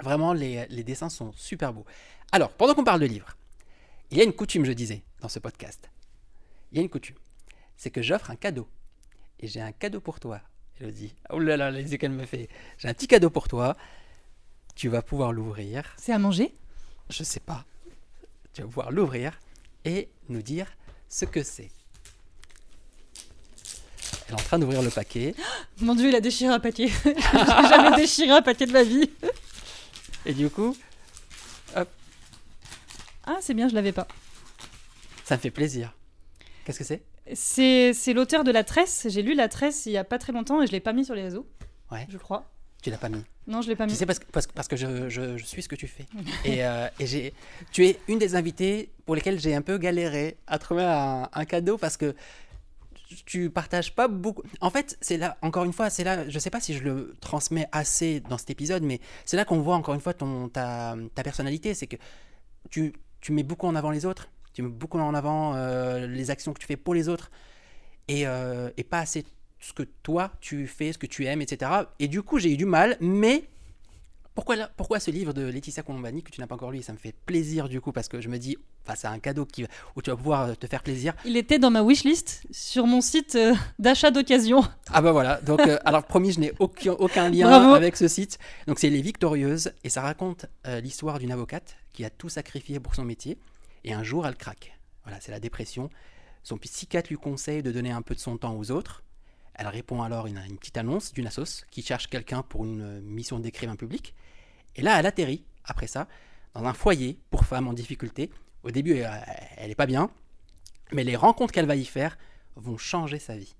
[0.03, 1.85] Vraiment les, les dessins sont super beaux.
[2.33, 3.37] Alors, pendant qu'on parle de livres,
[4.11, 5.91] il y a une coutume, je disais, dans ce podcast.
[6.71, 7.17] Il y a une coutume.
[7.77, 8.69] C'est que j'offre un cadeau.
[9.41, 10.41] Et j'ai un cadeau pour toi,
[10.81, 11.15] Elodie.
[11.31, 12.49] Oh là là, les yeux qu'elle me fait.
[12.79, 13.77] J'ai un petit cadeau pour toi.
[14.77, 15.95] Tu vas pouvoir l'ouvrir.
[15.97, 16.55] C'est à manger?
[17.09, 17.65] Je sais pas.
[18.53, 19.41] Tu vas pouvoir l'ouvrir
[19.85, 20.67] et nous dire
[21.09, 21.71] ce que c'est.
[24.29, 25.35] Elle est en train d'ouvrir le paquet.
[25.81, 26.89] Mon dieu, il a déchiré un paquet.
[27.05, 29.11] J'ai jamais déchiré un paquet de ma vie.
[30.27, 30.77] Et du coup,
[33.33, 34.09] Ah, c'est bien, je l'avais pas.
[35.25, 35.95] ça me fait plaisir.
[36.65, 37.03] Qu'est-ce que c'est?
[37.33, 39.07] C'est l'auteur de La Tresse.
[39.09, 41.05] J'ai lu La Tresse il y a pas très longtemps et je l'ai pas mis
[41.05, 41.47] sur les réseaux.
[41.93, 42.07] Ouais.
[42.09, 42.51] Je crois.
[42.83, 43.23] Tu l'as pas mis?
[43.47, 43.93] Non, je l'ai pas mis.
[43.93, 45.87] Tu sais parce que, parce, que- parce que je, je- je suis ce que tu
[45.87, 46.07] fais.
[46.45, 47.35] et euh, et j'ai,
[47.71, 51.45] tu es une des invitées pour lesquelles j'ai un peu galéré à trouver un, un
[51.45, 52.17] cadeau parce que
[53.27, 54.43] tu partages pas beaucoup.
[54.61, 57.17] En fait, c'est là, encore une fois, c'est là, je sais pas si je le
[57.21, 60.97] transmets assez dans cet épisode, mais c'est là qu'on voit encore une fois ton, ta,
[61.15, 61.75] ta personnalité.
[61.75, 61.97] C'est que
[62.71, 66.31] tu, tu mets beaucoup en avant les autres, tu mets beaucoup en avant euh, les
[66.31, 67.31] actions que tu fais pour les autres
[68.09, 69.25] et, euh, et pas assez
[69.61, 71.71] ce que toi tu fais, ce que tu aimes, etc.
[71.99, 73.45] Et du coup, j'ai eu du mal, mais
[74.35, 76.83] pourquoi, là- pourquoi ce livre de Laetitia Colombani que tu n'as pas encore lu?
[76.83, 78.57] Ça me fait plaisir du coup parce que je me dis,
[78.87, 81.15] enfin, c'est un cadeau qui, où tu vas pouvoir euh, te faire plaisir.
[81.27, 84.63] Il était dans ma wishlist sur mon site euh, d'achat d'occasion.
[84.93, 87.75] Ah bah voilà, donc alors promis, je n'ai aucun, aucun lien Bravo.
[87.75, 88.39] avec ce site.
[88.67, 90.47] Donc c'est Les Victorieuses et ça raconte
[90.83, 93.39] l'histoire d'une avocate qui a tout sacrifié pour son métier
[93.85, 94.79] et un jour elle craque.
[95.05, 95.91] Voilà, c'est la dépression.
[96.43, 99.03] Son psychiatre lui conseille de donner un peu de son temps aux autres.
[99.55, 102.81] Elle répond alors à une, une petite annonce d'une assos qui cherche quelqu'un pour une
[102.81, 104.15] euh, mission d'écrivain public.
[104.77, 106.09] Et là, elle atterrit, après ça,
[106.55, 108.31] dans un foyer pour femmes en difficulté.
[108.63, 108.99] Au début,
[109.57, 110.11] elle n'est pas bien,
[110.93, 112.19] mais les rencontres qu'elle va y faire
[112.57, 113.55] vont changer sa vie.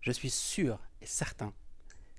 [0.00, 1.52] Je suis sûr et certain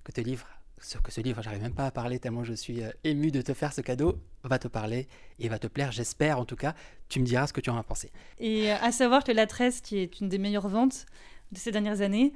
[0.03, 0.47] que, te livre,
[0.79, 3.41] ce- que ce livre, j'arrive même pas à parler tellement je suis euh, ému de
[3.41, 5.07] te faire ce cadeau, va te parler
[5.39, 6.73] et va te plaire, j'espère en tout cas.
[7.09, 8.11] Tu me diras ce que tu en as pensé.
[8.39, 11.05] Et euh, à savoir que La Tresse, qui est une des meilleures ventes
[11.51, 12.33] de ces dernières années,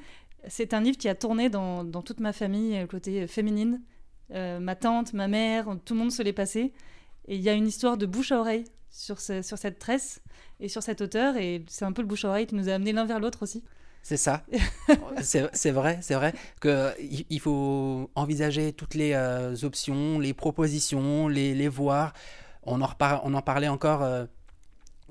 [0.47, 3.81] c'est un livre qui a tourné dans, toute ma famille, côté féminine.
[4.33, 6.73] Euh, ma tante, ma mère, tout le monde se l'est passé.
[7.27, 10.21] Et il y a une histoire de bouche à oreille sur, ce- sur cette tresse
[10.59, 11.37] et sur cet auteur.
[11.37, 13.43] Et c'est un peu le bouche à oreille qui nous a amenés l'un vers l'autre
[13.43, 13.63] aussi.
[14.03, 14.43] C'est ça.
[15.21, 21.27] c'est vrai, c'est vrai que il il faut envisager toutes les euh, options, les propositions,
[21.27, 22.13] les, les voir.
[22.63, 24.25] On en, repar- on en parlait encore euh,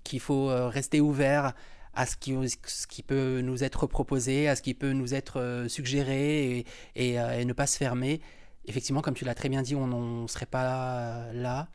[0.05, 1.55] qu'il faut euh, rester ouvert
[1.95, 2.35] à ce qui,
[2.67, 7.45] ce qui peut nous être proposé, à ce qui peut nous être suggéré et, et,
[7.45, 8.21] ne pas se fermer.
[8.67, 11.69] Effectivement, comme tu l'as très bien dit, on ne serait pas là,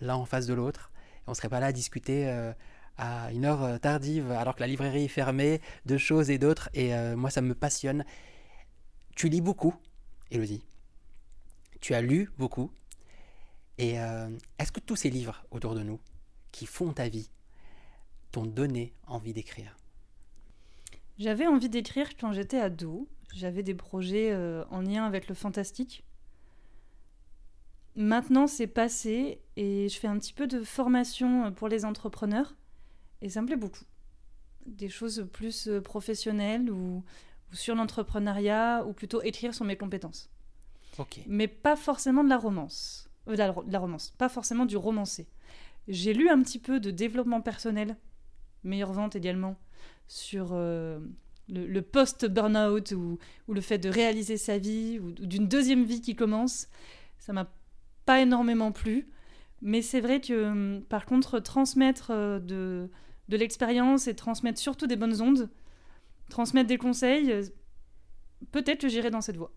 [0.00, 0.90] là en face de l'autre.
[1.26, 2.32] On ne serait pas là à discuter
[2.98, 6.68] à une heure tardive alors que la librairie est fermée de choses et d'autres.
[6.74, 8.04] Et moi, ça me passionne.
[9.16, 9.74] Tu lis beaucoup,
[10.30, 10.62] Elodie.
[11.80, 12.70] Tu as lu beaucoup.
[13.78, 16.00] Et euh, est-ce que tous ces livres autour de nous,
[16.52, 17.30] qui font ta vie,
[18.32, 19.76] t'ont donné envie d'écrire?
[21.18, 23.08] J'avais envie d'écrire quand j'étais ado.
[23.34, 26.04] J'avais des projets euh, en lien avec le fantastique.
[27.94, 32.54] Maintenant, c'est passé et je fais un petit peu de formation pour les entrepreneurs.
[33.22, 33.84] Et ça me plaît beaucoup.
[34.66, 37.02] Des choses plus euh, professionnelles ou,
[37.52, 40.30] ou sur l'entrepreneuriat, ou plutôt écrire sur mes compétences.
[41.26, 43.08] Mais pas forcément de la romance.
[43.28, 45.28] Euh, de, la, romance, pas forcément du romancé.
[45.86, 47.96] J'ai lu un petit peu de développement personnel,
[48.64, 49.56] meilleure vente également,
[50.06, 50.98] sur euh,
[51.48, 56.14] le, post-burnout ou, ou, le fait de réaliser sa vie ou, d'une deuxième vie qui
[56.14, 56.68] commence.
[57.18, 57.50] Ça m'a
[58.04, 59.08] pas énormément plu.
[59.60, 62.88] Mais c'est vrai que, hum, par contre, transmettre de,
[63.28, 65.50] de l'expérience et transmettre surtout des bonnes ondes,
[66.30, 67.50] transmettre des conseils,
[68.52, 69.52] peut-être que j'irai dans cette voie.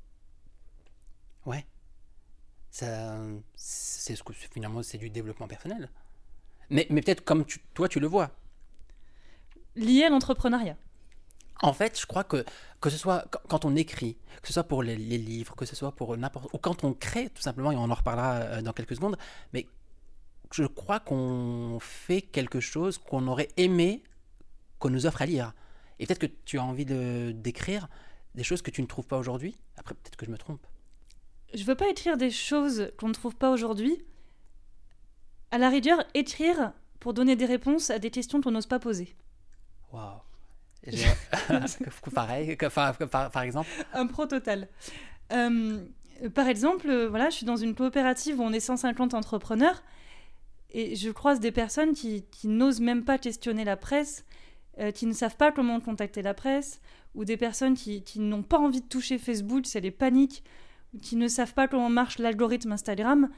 [1.45, 1.65] Ouais
[2.71, 3.17] ça,
[3.53, 5.89] c'est ce que finalement c'est du développement personnel.
[6.69, 8.31] Mais, mais peut-être comme toi tu le vois.
[9.75, 10.77] Lié à l'entrepreneuriat.
[11.61, 12.43] En fait, je crois que
[12.79, 15.91] que ce soit quand on écrit, que ce soit pour les, livres, que ce soit
[15.91, 18.95] pour n'importe ou quand on crée tout simplement, et on en reparlera euh, dans quelques
[18.95, 19.17] secondes,
[19.53, 19.67] mais
[20.51, 24.03] je crois qu'on fait quelque chose qu'on aurait aimé
[24.79, 25.53] qu'on nous offre à lire.
[25.99, 27.87] Et peut-être que tu as envie de d'écrire
[28.33, 29.55] des choses que tu ne trouves pas aujourd'hui.
[29.77, 30.65] Après, peut-être que je me trompe
[31.53, 33.97] je veux pas écrire des choses qu'on ne trouve pas aujourd'hui.
[35.51, 39.15] À la rigueur, écrire pour donner des réponses à des questions qu'on n'ose pas poser.
[39.91, 40.19] Waouh.
[42.13, 44.67] Pareil, par, par, exemple Un pro total.
[45.31, 45.83] Euh,
[46.33, 49.83] par exemple, voilà, je suis dans une coopérative où on est 150 entrepreneurs
[50.71, 54.25] et je croise des personnes qui, n'osent même pas questionner la presse,
[54.79, 56.81] euh, qui ne savent pas comment contacter la presse,
[57.13, 60.43] ou des personnes qui, n'ont pas envie de toucher Facebook, c'est les paniques
[61.01, 63.29] qui ne savent pas comment marche l'algorithme Instagram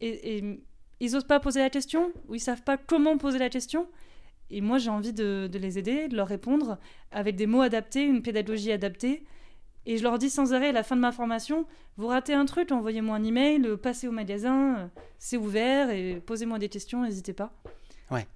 [0.00, 0.60] et,
[1.00, 3.88] ils osent pas poser la question ou ils savent pas comment poser la question.
[4.50, 6.78] Et moi, j'ai envie de, les aider, de leur répondre
[7.10, 9.24] avec des mots adaptés, une pédagogie adaptée.
[9.84, 11.66] Et je leur dis sans arrêt à la fin de ma formation,
[11.96, 16.68] vous ratez un truc, envoyez-moi un email, passez au magasin, c'est ouvert et posez-moi des
[16.68, 17.52] questions, n'hésitez pas.
[18.10, 18.26] Ouais.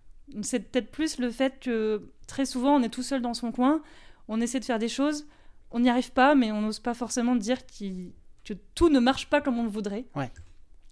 [0.43, 3.81] C'est peut-être plus le fait que très souvent on est tout seul dans son coin,
[4.27, 5.29] on essaie de faire des choses,
[5.71, 9.41] on n'y arrive pas, mais on n'ose pas forcément dire que tout ne marche pas
[9.41, 10.07] comme on le voudrait.
[10.17, 10.33] Ouais.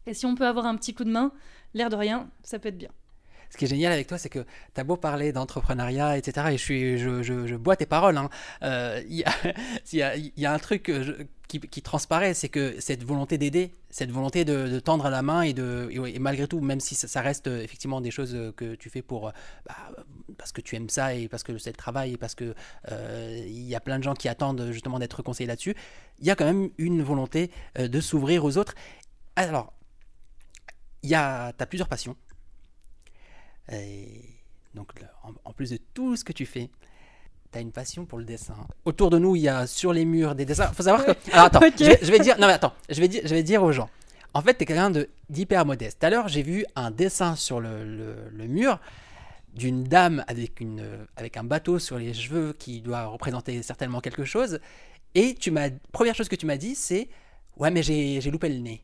[0.07, 1.33] Et si on peut avoir un petit coup de main,
[1.73, 2.91] l'air de rien, ça peut être bien.
[3.55, 4.41] Ce qui est génial avec toi, c'est que
[4.75, 6.49] tu as beau parler d'entrepreneuriat, etc.
[6.51, 8.17] Et je, bois tes paroles.
[8.17, 8.29] Hein.
[8.65, 9.25] Euh, il
[9.93, 10.91] y, a, un truc
[11.47, 15.53] qui, qui, transparaît, c'est que cette volonté d'aider, cette volonté de, tendre la main et,
[15.53, 15.89] de,
[16.19, 19.31] malgré tout, même si ça, reste euh, effectivement des choses que tu fais pour,
[19.69, 19.77] bah,
[20.37, 22.57] parce que tu aimes ça et parce que c'est le travail et parce que
[22.91, 25.77] euh, il y a plein de gens qui attendent justement d'être conseillés là-dessus,
[26.19, 28.75] il y a quand même une volonté de s'ouvrir aux autres.
[29.37, 29.73] Alors,
[31.05, 32.17] tu as plusieurs passions.
[33.73, 34.23] Et
[34.75, 34.91] donc,
[35.23, 36.71] en, plus de tout ce que tu fais,
[37.53, 38.55] tu as une passion pour le dessin.
[38.85, 40.69] Autour de nous, il y a sur les murs des dessins.
[40.71, 41.13] Il faut savoir que.
[41.33, 42.39] Alors, attends, je, vais dire.
[42.39, 43.89] Non, mais attends, je vais dire, je vais dire aux gens.
[44.35, 44.93] En fait, tu es quelqu'un
[45.31, 46.01] d'hyper modeste.
[46.01, 48.81] Tout à l'heure, j'ai vu un dessin sur le, le, mur
[49.55, 50.85] d'une dame avec, une,
[51.17, 54.59] avec un bateau sur les cheveux qui doit représenter certainement quelque chose.
[55.15, 57.09] Et tu m'as, première chose que tu m'as dit, c'est
[57.57, 58.83] Ouais, mais j'ai loupé le nez.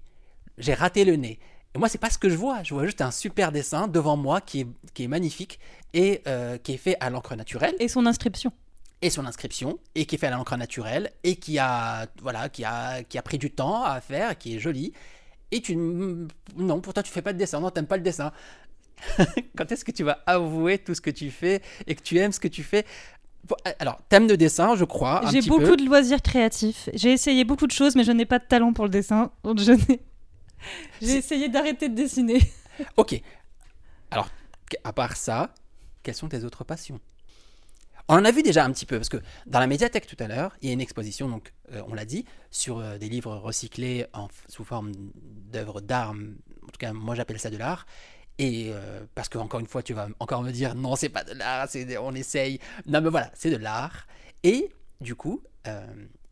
[0.58, 1.38] J'ai raté le nez.
[1.74, 2.62] Et moi, c'est pas ce que je vois.
[2.62, 5.60] Je vois juste un super dessin devant moi qui est, qui est magnifique
[5.94, 7.74] et euh, qui est fait à l'encre naturelle.
[7.78, 8.52] Et son inscription.
[9.02, 12.64] Et son inscription, et qui est fait à l'encre naturelle, et qui a, voilà, qui,
[12.64, 14.92] a, qui a pris du temps à faire, qui est joli.
[15.52, 15.74] Et tu.
[15.74, 17.60] Non, pourtant, tu fais pas de dessin.
[17.60, 18.32] Non, t'aimes pas le dessin.
[19.56, 22.32] Quand est-ce que tu vas avouer tout ce que tu fais et que tu aimes
[22.32, 22.84] ce que tu fais?
[23.78, 25.22] Alors, thème de dessin, je crois.
[25.32, 26.90] J'ai beaucoup de loisirs créatifs.
[26.92, 29.30] J'ai essayé beaucoup de choses, mais je n'ai pas de talent pour le dessin.
[29.44, 30.00] Donc, je n'ai
[31.00, 32.40] j'ai essayé d'arrêter de dessiner.
[32.96, 33.20] ok.
[34.10, 34.28] Alors,
[34.84, 35.54] à part ça,
[36.02, 37.00] quelles sont tes autres passions?
[38.12, 40.26] On en a vu déjà un petit peu, parce que dans la médiathèque tout à
[40.26, 43.36] l'heure, il y a une exposition, donc euh, on l'a dit, sur euh, des livres
[43.36, 46.10] recyclés en, sous forme d'œuvres d'art.
[46.10, 47.86] En tout cas, moi j'appelle ça de l'art.
[48.38, 51.22] Et euh, parce que encore une fois, tu vas encore me dire non, c'est pas
[51.22, 51.68] de l'art,
[52.00, 52.58] on essaye.
[52.86, 54.08] Non, mais voilà, c'est de l'art.
[54.42, 55.42] Et du coup,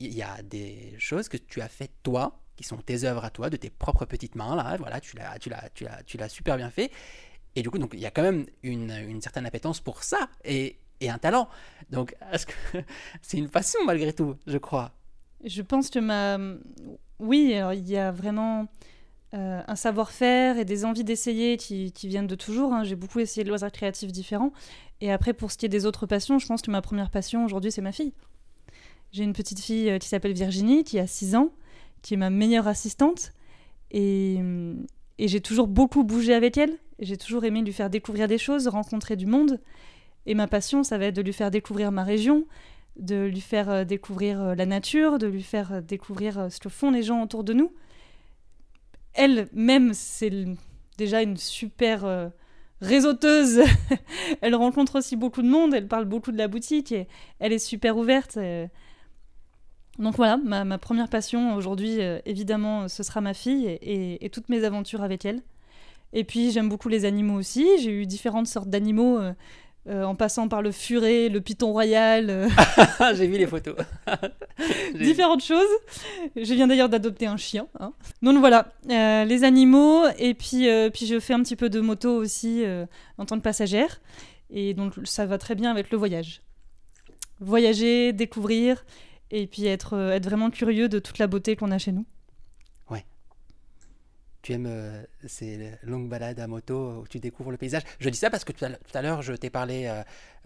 [0.01, 3.31] il y a des choses que tu as faites toi qui sont tes œuvres à
[3.31, 6.57] toi, de tes propres petites mains, là, voilà, tu l'as, tu tu tu l'as super
[6.57, 6.91] bien fait.
[7.57, 10.29] Et du coup, donc, il y a quand même une, une, certaine appétence pour ça.
[10.45, 11.49] Et et un talent.
[11.91, 12.53] Donc, est-ce que
[13.23, 14.93] c'est une passion malgré tout, je crois?
[15.45, 16.39] Je pense que ma.
[17.21, 18.67] Oui, alors il y a vraiment
[19.35, 22.73] euh, un savoir-faire et des envies d'essayer qui, qui viennent de toujours.
[22.73, 22.85] hein.
[22.85, 24.53] J'ai beaucoup essayé de loisirs créatifs différents.
[25.01, 27.45] Et après, pour ce qui est des autres passions, je pense que ma première passion
[27.45, 28.13] aujourd'hui, c'est ma fille.
[29.13, 31.53] J'ai une petite fille euh, qui s'appelle Virginie, qui a 6 ans,
[32.03, 33.33] qui est ma meilleure assistante.
[33.91, 34.39] Et,
[35.19, 36.79] j'ai toujours beaucoup bougé avec elle.
[37.01, 39.61] J'ai toujours aimé lui faire découvrir des choses, rencontrer du monde.
[40.27, 42.47] Et ma passion, ça va être de lui faire découvrir ma région,
[42.97, 46.69] de lui faire euh, découvrir euh, la nature, de lui faire euh, découvrir ce que
[46.69, 47.73] font les gens autour de nous.
[49.15, 50.31] Elle-même, c'est
[50.97, 52.29] déjà une super euh,
[52.81, 53.61] réseauteuse.
[54.43, 57.09] elle rencontre aussi beaucoup de monde, elle parle beaucoup de la boutique et
[57.39, 58.39] elle est super ouverte.
[59.99, 63.75] Donc voilà, ma, ma première passion aujourd'hui, euh, évidemment, ce sera ma fille et,
[64.15, 65.43] et- et toutes mes aventures avec elle.
[66.13, 67.67] Et puis j'aime beaucoup les animaux aussi.
[67.81, 69.33] J'ai eu différentes sortes d'animaux, euh,
[69.89, 72.49] euh, en passant par le furet, le python royal, euh,
[73.15, 73.75] J'ai vu les photos.
[74.95, 75.67] Différentes choses.
[76.37, 77.67] Je viens d'ailleurs d'adopter un chien.
[77.81, 77.93] hein.
[78.23, 80.03] Donc voilà, euh, les animaux.
[80.19, 82.87] Et puis, euh, puis je fais un petit peu de moto aussi euh,
[83.19, 84.01] en tant que passagère.
[84.51, 86.43] Et donc ça va très bien avec le voyage.
[87.41, 88.85] Voyager, découvrir,
[89.31, 92.07] et puis être, euh, être vraiment curieux de toute la beauté qu'on a chez nous.
[94.41, 97.83] Tu aimes euh, ces longues balades à moto où tu découvres le paysage.
[97.99, 98.65] Je dis ça parce que tout
[98.95, 99.93] à l'heure- je t'ai parlé,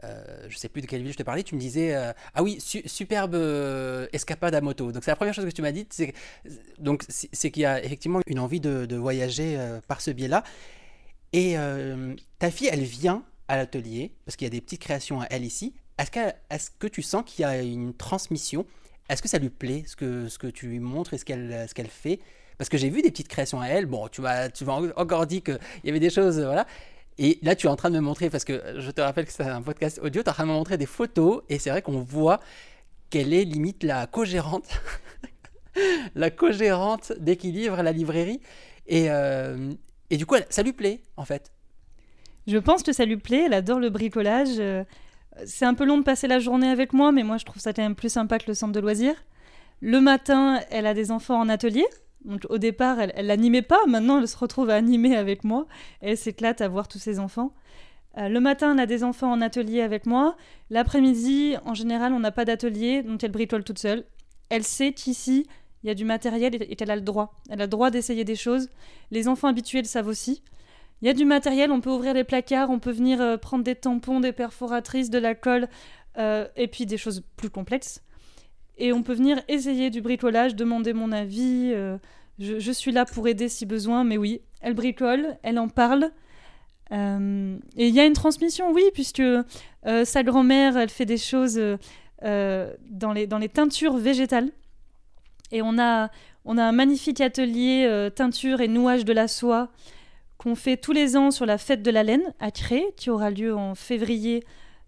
[0.03, 1.95] euh, je sais plus de quelle ville je t'ai parlé, tu me disais,
[2.35, 3.35] ah oui, su- superbe
[4.13, 4.93] escapade à moto.
[4.93, 8.39] Donc c'est la première chose que tu m'as dit, c'est qu'il y a effectivement une
[8.39, 10.43] envie de, de voyager par ce biais-là.
[11.35, 11.57] Et
[12.39, 15.45] ta fille, elle vient à l'atelier parce qu'il y a des petites créations à elle
[15.45, 15.75] ici.
[16.51, 18.67] Est-ce que, tu sens qu'il y a une transmission?
[19.09, 21.89] Est-ce que ça lui plaît ce que, ce que tu lui montres et ce qu'elle,
[21.89, 22.19] fait?
[22.59, 23.87] Parce que j'ai vu des petites créations à elle.
[23.87, 24.49] Bon, tu m'as,
[24.97, 26.67] encore dit qu'il y avait des choses, euh, voilà.
[27.19, 29.33] Et là, tu es en train de me montrer, parce que je te rappelle que
[29.33, 31.71] c'est un podcast audio, tu es en train de me montrer des photos, et c'est
[31.71, 32.41] vrai qu'on voit
[33.11, 34.67] qu'elle est limite la co-gérante,
[36.15, 38.41] la co-gérante d'équilibre à la librairie.
[38.87, 39.73] Et, euh,
[40.11, 41.53] et du coup, ça lui plaît, en fait.
[42.47, 44.59] Je pense que ça lui plaît, elle adore le bricolage.
[45.47, 47.73] C'est un peu long de passer la journée avec moi, mais moi je trouve ça
[47.73, 49.25] quand même plus sympa que le centre de loisirs.
[49.81, 51.87] Le matin, elle a des enfants en atelier.
[52.25, 55.67] Donc au départ, elle, n'animait pas, maintenant elle se retrouve à animer avec moi.
[56.01, 57.53] Elle s'éclate à voir tous ses enfants.
[58.19, 60.37] Euh, le matin, elle a des enfants en atelier avec moi.
[60.71, 64.05] L'après-midi, en général, on n'a pas d'atelier, donc elle bricole toute seule.
[64.51, 65.47] Elle sait qu'ici,
[65.83, 67.35] il y a du matériel et qu'elle a le droit.
[67.49, 68.69] Elle a le droit d'essayer des choses.
[69.11, 70.43] Les enfants habitués le savent aussi.
[71.03, 73.65] Il y a du matériel, on peut ouvrir les placards, on peut venir euh, prendre
[73.65, 75.69] des tampons, des perforatrices, de la colle,
[76.17, 78.03] euh, et puis des choses plus complexes.
[78.79, 81.73] Et on peut venir essayer du bricolage, demander mon avis.
[81.75, 81.99] euh,
[82.39, 86.11] je, suis là pour aider si besoin, mais oui, elle bricole, elle en parle.
[86.91, 89.23] Et il y a une transmission, oui, puisque
[90.05, 91.59] sa grand-mère, elle fait des choses
[92.21, 94.51] dans, les, teintures végétales.
[95.53, 96.11] Et on a,
[96.45, 99.71] on a un magnifique atelier teinture et nouage de la soie
[100.43, 103.31] qu'on fait tous les ans sur la fête de la laine à Cré, qui aura
[103.31, 104.45] lieu en février,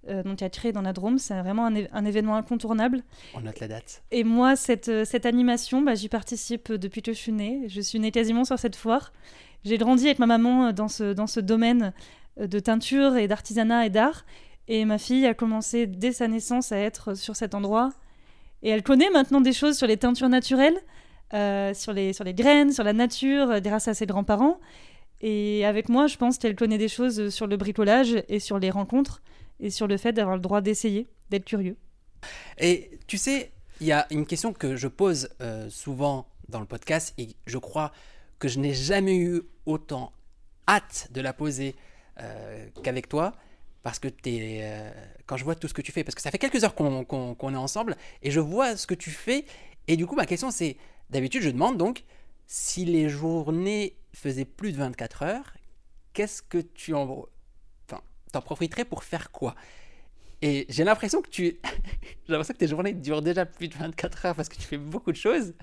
[0.09, 1.19] euh, donc à Cré dans la Drôme.
[1.19, 3.03] C'est vraiment un, événement incontournable.
[3.35, 4.03] On note la date.
[4.11, 7.69] Et moi, cette, euh, cette animation, bah, j'y participe depuis que je suis née.
[7.69, 9.12] Je suis née quasiment sur cette foire.
[9.64, 11.93] J'ai grandi avec ma maman euh, dans ce, dans ce domaine
[12.40, 14.25] euh, de teinture et d'artisanat et d'art.
[14.69, 17.90] Et ma fille a commencé dès sa naissance à être sur cet endroit.
[18.62, 20.79] Et elle connaît maintenant des choses sur les teintures naturelles,
[21.35, 24.59] euh, sur, les, sur les graines, sur la nature, euh, grâce à ses grands-parents.
[25.26, 28.58] Et avec moi, je pense qu'elle connaît des choses euh, sur le bricolage et sur
[28.58, 29.22] les rencontres
[29.58, 31.76] et sur le fait d'avoir le droit d'essayer, d'être curieux.
[32.58, 36.66] Et tu sais, il y a une question que je pose euh, souvent dans le
[36.66, 37.90] podcast et je crois
[38.38, 40.12] que je n'ai jamais eu autant
[40.68, 41.74] hâte de la poser
[42.20, 43.32] euh, qu'avec toi.
[43.82, 44.90] Parce que euh,
[45.24, 47.54] quand je vois tout ce que tu fais, parce que ça fait quelques heures qu'on
[47.54, 49.46] est ensemble et je vois ce que tu fais.
[49.88, 50.76] Et du coup, ma question c'est
[51.08, 52.04] d'habitude, je demande donc
[52.46, 55.53] si les journées faisaient plus de 24 heures,
[56.12, 57.27] qu'est-ce que tu en,
[57.88, 59.55] enfin, t'en profiterais pour faire quoi?
[60.42, 64.27] Et j'ai l'impression que tu, j'ai l'impression que tes journées durent déjà plus de 24
[64.27, 65.55] heures parce que tu fais beaucoup de choses.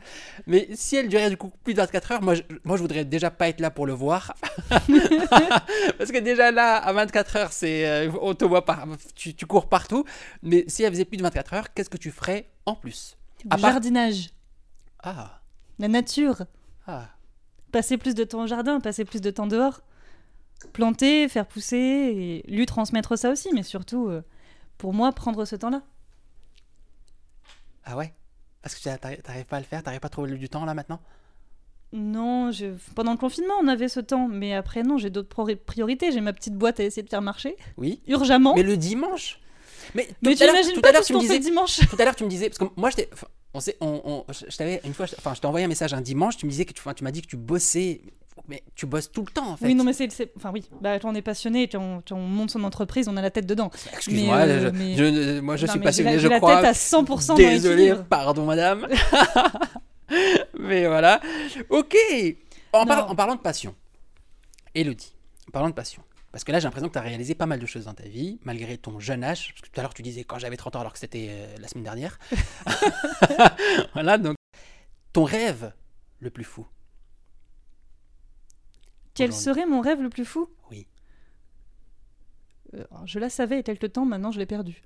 [0.48, 3.06] Mais si elles duraient du coup plus de 24 heures, moi je, moi, je voudrais
[3.06, 4.34] déjà pas être là pour le voir.
[4.70, 8.86] parce que déjà là, à 24 heures, c'est, euh, on te voit pas,
[9.16, 10.04] tu, tu cours partout.
[10.42, 13.18] Mais si elles faisaient plus de 24 heures, qu'est-ce que tu ferais en plus?
[13.50, 14.30] À part- jardinage,
[15.04, 15.42] Ah,
[15.80, 16.44] la nature,
[16.88, 17.10] ah.
[17.72, 19.82] Passer plus de temps au jardin, passer plus de temps dehors,
[20.74, 21.78] planter, faire pousser,
[22.46, 24.22] et lui transmettre ça aussi, mais surtout, euh,
[24.78, 25.82] pour moi, prendre ce temps-là.
[27.84, 28.14] Ah ouais?
[28.62, 30.74] Parce que tu t'arrives pas à le faire, t'arrives pas à trouver du temps là
[30.74, 31.00] maintenant?
[31.94, 32.68] Non, je...
[32.96, 36.12] pendant le confinement, on avait ce temps, mais après, non, j'ai d'autres priorités.
[36.14, 38.02] J'ai ma petite boîte à essayer de faire marcher, Oui.
[38.08, 38.56] urgemment.
[38.56, 39.41] Mais le dimanche?
[39.96, 41.22] Mais, Mais tout tu à l'heure- imagines tout pas à l'heure, tout ce tu me
[41.22, 41.80] disais, dimanche.
[41.90, 44.56] tout à l'heure, tu me disais, parce que moi, enfin, on sait, on, on- je
[44.56, 46.74] t'avais une fois, enfin, je t'ai envoyé un message un dimanche, tu me disais que
[46.74, 48.02] tu, tu m'as dit que tu bossais,
[48.48, 49.66] mais tu bosses tout le temps en fait.
[49.66, 50.10] Oui, non, mais c'est.
[50.12, 53.30] c'est- Enfin, oui, bah, on est passionné, on, on monte son entreprise, on a la
[53.32, 53.70] tête dedans.
[53.94, 56.56] Excuse-moi, mais, euh, je, mais- je- moi je Non, suis mais passionné, je la crois.
[56.58, 58.88] tête à 100% dans Désolé, pardon madame.
[60.60, 61.20] mais voilà.
[61.70, 61.96] Ok.
[62.74, 63.76] En, par- en parlant de passion,
[64.74, 65.12] Elodie,
[65.48, 67.60] en parlant de passion, parce que là j'ai l'impression que tu as réalisé pas mal
[67.60, 70.02] de choses dans ta vie, malgré ton jeune âge, parce que tout à l'heure tu
[70.02, 72.20] disais quand j'avais 30 ans alors que c'était euh, la semaine dernière.
[73.94, 74.36] voilà, donc
[75.14, 75.74] ton rêve
[76.20, 76.66] le plus fou.
[79.14, 80.48] Quel serait mon rêve le plus fou?
[80.72, 80.88] Oui.
[82.76, 84.82] Euh, Je la savais il y a quelque temps, maintenant je l'ai perdu.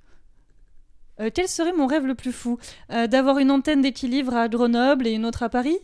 [1.20, 2.60] Euh, quel serait mon rêve le plus fou?
[2.90, 5.78] D'avoir une antenne d'équilibre à Grenoble et une autre à Paris?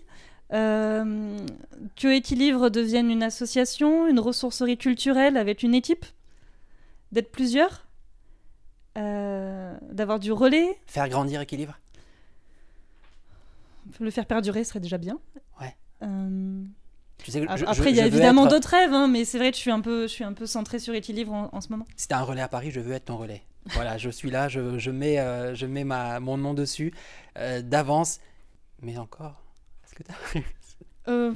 [0.54, 1.38] Euh,
[1.96, 6.06] Que Équilibre devienne une association, une ressourcerie culturelle avec une équipe
[7.12, 7.88] D'être plusieurs
[8.98, 11.78] Euh, D'avoir du relais Faire grandir équilibre
[14.00, 15.20] Le faire perdurer serait déjà bien.
[15.60, 15.76] Ouais.
[16.04, 16.64] Euh,
[17.18, 19.38] tu sais, que je- Après, il y a évidemment être- d'autres rêves, hein, mais c'est
[19.38, 21.62] vrai que je suis un peu, je suis un peu centrée sur équilibre en, en
[21.62, 21.86] ce moment.
[21.96, 23.44] Si t'as un relais à Paris, je veux être ton relais.
[23.68, 26.94] Voilà, je suis là, je, je mets, euh, je mets ma, mon nom dessus
[27.36, 28.20] d'avance.
[28.82, 29.41] Mais encore,
[30.02, 30.48] que t'as réussi
[31.08, 31.34] Euh,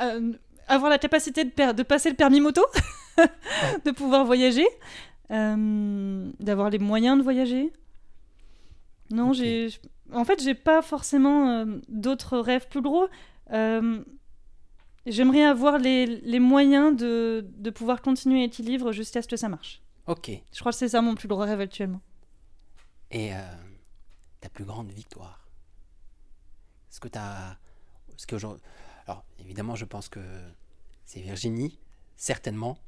[0.00, 0.32] euh,
[0.66, 2.64] avoir la capacité de, per- de passer le permis moto,
[3.84, 4.66] de pouvoir voyager,
[5.30, 7.72] euh, d'avoir les moyens de voyager.
[9.10, 9.68] Non, j'ai.
[10.12, 13.06] En fait, j'ai pas forcément euh, d'autres rêves plus gros.
[13.52, 14.02] Euh,
[15.06, 19.82] J'aimerais avoir les, les moyens de, de pouvoir continuer équilibre jusqu'à ce que ça marche.
[20.06, 20.30] Ok.
[20.52, 22.00] Je crois que c'est ça mon plus gros rêve actuellement.
[23.10, 23.38] Et euh,
[24.40, 25.46] ta plus grande victoire?
[26.90, 27.50] Est-ce que t'as.
[27.52, 27.56] Est-ce
[28.32, 28.56] j'en-
[29.06, 30.20] Alors, évidemment, je pense que
[31.04, 31.78] c'est Virginie,
[32.16, 32.78] certainement.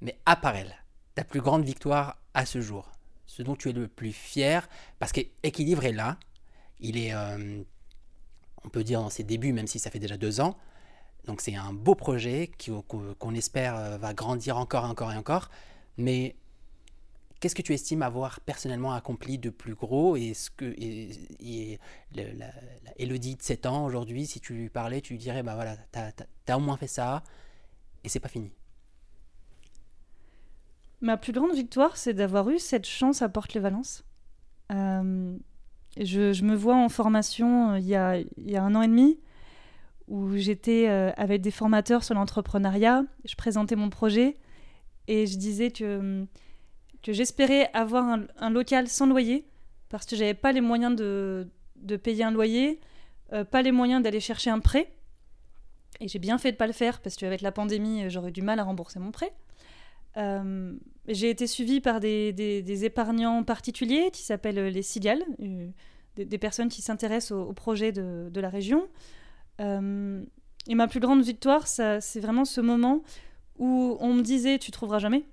[0.00, 0.74] Mais à part elle,
[1.14, 2.90] ta plus grande victoire à ce jour,
[3.26, 6.18] ce dont tu es le plus fier, parce qu'équilibre est là.
[6.80, 7.62] Il est, euh,
[8.64, 10.56] on peut dire, dans ses débuts, même si ça fait déjà deux ans.
[11.24, 12.50] Donc c'est un beau projet
[13.18, 15.50] qu'on espère euh, va grandir encore et encore et encore.
[15.96, 16.36] Mais
[17.40, 21.78] qu'est-ce que tu estimes avoir personnellement accompli de plus gros et ce que et,
[22.14, 22.46] la,
[22.98, 26.10] Elodie de 7 ans aujourd'hui, si tu lui parlais, tu lui dirais bah voilà, t'as
[26.48, 27.22] as, au moins fait ça
[28.04, 28.52] et c'est pas fini.
[31.02, 34.04] Ma plus grande victoire, c'est d'avoir eu cette chance à Porte-les-Valences.
[34.72, 35.36] Euh,
[35.98, 38.82] je, je me vois en formation euh, il y, a, il y a un an
[38.82, 39.18] et demi,
[40.08, 43.04] où j'étais euh, avec des formateurs sur l'entrepreneuriat.
[43.24, 44.36] Je présentais mon projet
[45.08, 46.26] et je disais que,
[47.12, 49.46] j'espérais avoir un, local sans loyer,
[49.88, 51.48] parce que j'avais pas les moyens de,
[52.02, 52.80] payer un loyer,
[53.32, 54.92] euh, pas les moyens d'aller chercher un prêt.
[56.00, 58.42] Et j'ai bien fait de pas le faire, parce qu'avec la pandémie, euh, j'aurais du
[58.42, 59.32] mal à rembourser mon prêt.
[60.16, 60.74] Euh,
[61.08, 65.24] j'ai été suivie par des, épargnants particuliers qui s'appellent les Cigales,
[66.16, 68.88] des, personnes qui s'intéressent au, au projet de, la région.
[70.68, 73.02] Et ma plus grande victoire, c'est vraiment ce moment
[73.58, 75.24] où on me disait tu trouveras jamais,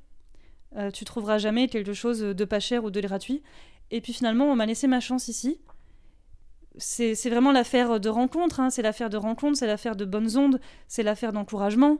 [0.76, 3.44] Euh, tu trouveras jamais quelque chose de pas cher ou de gratuit.
[3.92, 5.60] Et puis finalement, on m'a laissé ma chance ici.
[6.78, 10.60] C'est vraiment l'affaire de rencontre, hein, c'est l'affaire de rencontre, c'est l'affaire de bonnes ondes,
[10.88, 12.00] c'est l'affaire d'encouragement.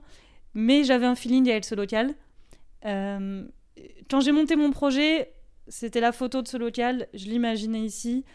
[0.56, 2.16] Mais j'avais un feeling avec ce local.
[2.86, 3.46] Euh,
[4.10, 5.32] quand j'ai monté mon projet,
[5.68, 8.26] c'était la photo de ce local, je l'imaginais ici.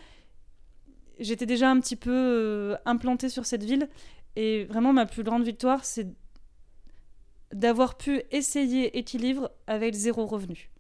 [1.19, 3.89] J'étais déjà un petit peu euh, implantée sur cette ville.
[4.37, 6.07] Et vraiment, ma plus grande victoire, c'est
[7.53, 10.71] d'avoir pu essayer équilibre avec zéro revenu,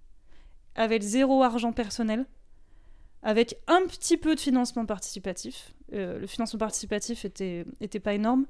[0.75, 2.27] avec zéro argent personnel,
[3.23, 5.75] avec un petit peu de financement participatif.
[5.93, 8.47] Euh, le financement participatif était, était pas énorme.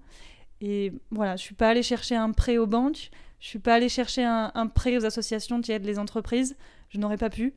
[0.61, 3.89] Et voilà, je suis pas allée chercher un prêt aux banques, je suis pas allée
[3.89, 6.57] chercher un, un prêt aux associations qui aident les entreprises,
[6.89, 7.55] je n'aurais pas pu.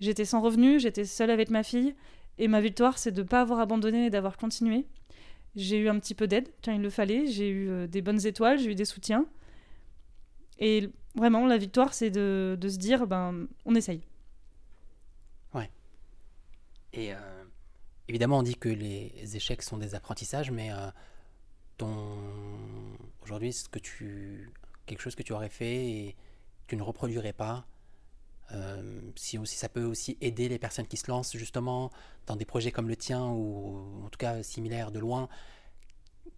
[0.00, 1.94] J'étais sans revenu, j'étais seule avec ma fille,
[2.38, 4.86] et ma victoire, c'est de ne pas avoir abandonné et d'avoir continué.
[5.56, 8.24] J'ai eu un petit peu d'aide quand il le fallait, j'ai eu euh, des bonnes
[8.24, 9.26] étoiles, j'ai eu des soutiens.
[10.58, 14.02] Et vraiment, la victoire, c'est de, se dire, ben, on essaye.
[16.92, 17.44] Et euh,
[18.08, 20.90] évidemment, on dit que les échecs sont des apprentissages, mais euh,
[21.76, 22.18] ton
[23.22, 24.50] aujourd'hui, ce que tu
[24.86, 26.16] quelque chose que tu aurais fait et
[26.66, 27.66] que tu ne reproduirais pas.
[28.52, 31.90] euh, si aussi ça peut aussi aider les personnes qui se lancent justement
[32.26, 35.28] dans des projets comme le tien ou en tout cas similaires de loin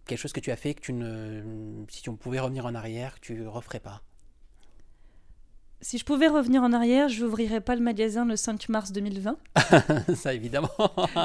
[0.05, 3.19] quelque chose que tu as fait que tu ne si tu pouvais revenir en arrière
[3.21, 4.01] tu referais pas?
[5.83, 9.35] Si je pouvais revenir en arrière, je n'ouvrirais pas le magasin le 5 mars 2020.
[10.15, 10.69] ça évidemment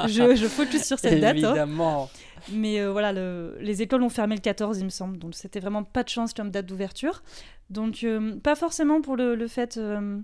[0.07, 1.37] Je, je focus sur cette date.
[1.37, 1.49] hein.
[1.49, 2.09] évidemment
[2.51, 5.19] Mais euh, voilà, le- les écoles ont fermé le 14, il me semble.
[5.19, 7.21] Donc c'était vraiment pas de chance comme date d'ouverture.
[7.69, 10.17] Donc euh, pas forcément pour le, le fait euh,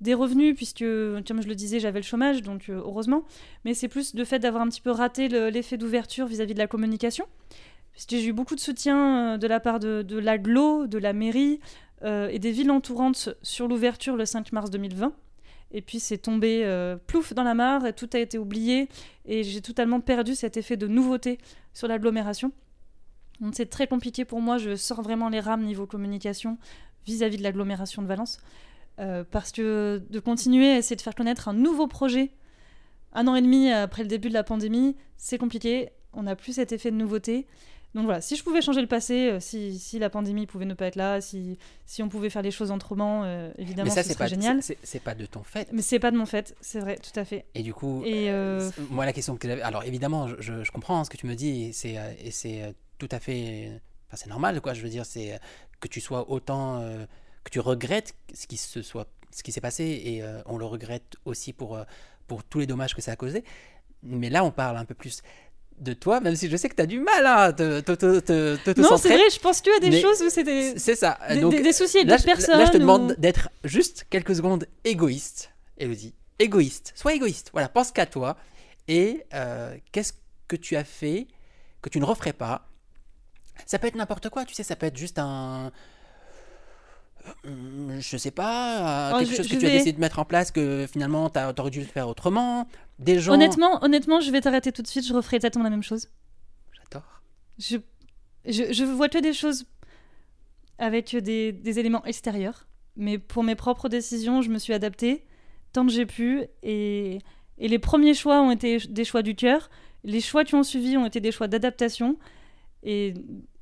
[0.00, 0.80] des revenus, puisque,
[1.26, 3.22] comme je le disais, j'avais le chômage, donc heureusement.
[3.64, 6.66] Mais c'est plus le fait d'avoir un petit peu raté l'effet d'ouverture vis-à-vis de la
[6.66, 7.26] communication.
[7.92, 11.58] Puisque j'ai eu beaucoup de soutien de la part de, de l'AGLO, de la mairie
[12.04, 15.12] et des villes entourantes sur l'ouverture le 5 mars 2020.
[15.70, 16.64] Et puis c'est tombé
[17.06, 18.88] plouf dans la mare et tout a été oublié.
[19.26, 21.38] Et j'ai totalement perdu cet effet de nouveauté
[21.74, 22.52] sur l'agglomération.
[23.40, 24.58] Donc c'est très compliqué pour moi.
[24.58, 26.58] Je sors vraiment les rames niveau communication
[27.06, 28.38] vis-à-vis de l'agglomération de Valence.
[29.00, 32.32] Euh, parce que de continuer à essayer de faire connaître un nouveau projet
[33.12, 35.90] un an et demi après le début de la pandémie, c'est compliqué.
[36.12, 37.46] On n'a plus cet effet de nouveauté.
[37.94, 40.74] Donc voilà, si je pouvais changer le passé, euh, si, si, la pandémie pouvait ne
[40.74, 44.10] pas être là, si, si on pouvait faire les choses autrement, euh, évidemment, ça, ce
[44.10, 44.60] serait pas, génial.
[44.62, 45.68] C'est pas de ton fait.
[45.72, 47.46] Mais c'est pas de mon fait, c'est vrai, tout à fait.
[47.54, 48.30] Et du coup, et
[48.90, 51.64] moi la question que j'avais, alors évidemment, je, je, comprends ce que tu me dis
[51.64, 54.74] et c'est tout à fait, enfin c'est normal quoi.
[54.74, 55.38] Je veux dire, c'est
[55.80, 56.82] que tu sois autant
[57.44, 60.64] que tu regrettes ce qui se soit ce qui s'est passé et euh, on le
[60.64, 61.84] regrette aussi pour, euh,
[62.26, 63.44] pour tous les dommages que ça a causé.
[64.02, 65.22] Mais là, on parle un peu plus
[65.80, 68.80] de toi, même si je sais que tu as du mal à te, te, te,
[68.80, 70.78] Non, c'est vrai, je pense que à des choses où c'était.
[70.78, 71.18] C'est ça.
[71.30, 72.58] Des, Donc, des, soucis de personnes.
[72.58, 76.14] Là, je te demande d'être juste quelques secondes égoïste, Elodie.
[76.38, 76.92] Égoïste.
[76.94, 77.50] Sois égoïste.
[77.52, 78.36] Voilà, pense qu'à toi.
[78.86, 80.12] Et euh, qu'est-ce
[80.46, 81.26] que tu as fait
[81.82, 82.66] que tu ne referais pas?
[83.66, 85.72] Ça peut être n'importe quoi, tu sais, ça peut être juste un
[88.00, 90.86] je sais pas, oh, quelque chose que tu as décidé de mettre en place que
[90.90, 92.66] finalement tu aurais dû le faire autrement.
[92.98, 93.32] Des gens.
[93.32, 95.06] Honnêtement, honnêtement, je vais t'arrêter tout de suite.
[95.06, 96.08] Je referai exactement la même chose.
[96.72, 97.22] J'adore.
[97.58, 97.76] Je,
[98.44, 99.66] je, je, vois que des choses
[100.78, 105.24] avec des, des, éléments extérieurs, mais pour mes propres décisions, je me suis adaptée
[105.72, 106.44] tant que j'ai pu.
[106.62, 107.20] Et,
[107.58, 109.70] et les premiers choix ont été des choix du cœur.
[110.04, 112.18] Les choix qui ont suivi ont été des choix d'adaptation
[112.82, 113.14] et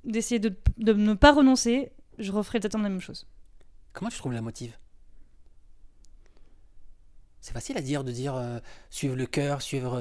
[0.04, 1.90] d'essayer de, de ne pas renoncer.
[2.18, 3.26] Je referai exactement la même chose.
[3.92, 4.76] Comment tu trouves la motive?
[7.46, 8.58] C'est facile à dire de dire euh,
[8.90, 10.00] suivre le cœur, suivre.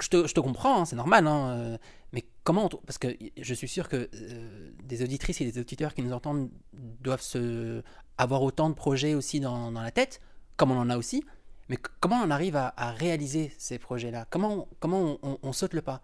[0.00, 1.78] Je te, je te, comprends, hein, c'est normal, hein, euh,
[2.12, 6.02] mais comment Parce que je suis sûr que euh, des auditrices et des auditeurs qui
[6.02, 7.84] nous entendent doivent se...
[8.18, 10.20] avoir autant de projets aussi dans, la tête,
[10.56, 11.24] comme on en a aussi.
[11.68, 14.26] Mais comment on arrive à, réaliser ces projets-là?
[14.28, 16.02] Comment, comment on, on saute le pas?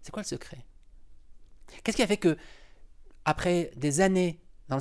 [0.00, 0.64] C'est quoi le secret?
[1.84, 2.38] Qu'est-ce qui a fait que,
[3.26, 4.40] après des années
[4.70, 4.80] en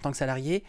[0.00, 0.64] tant que salarié,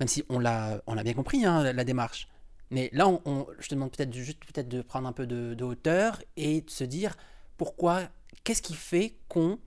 [0.00, 2.28] même si on l'a, on a bien compris hein, la, démarche.
[2.70, 3.10] Mais là,
[3.58, 6.84] je te demande peut-être juste peut-être de prendre un peu de, hauteur et de se
[6.84, 7.16] dire
[7.56, 8.02] pourquoi,
[8.44, 9.58] qu'est-ce qui fait qu'on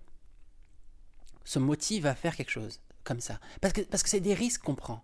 [1.43, 3.39] se motive à faire quelque chose comme ça?
[3.59, 5.03] Parce que parce que c'est des risques qu'on prend.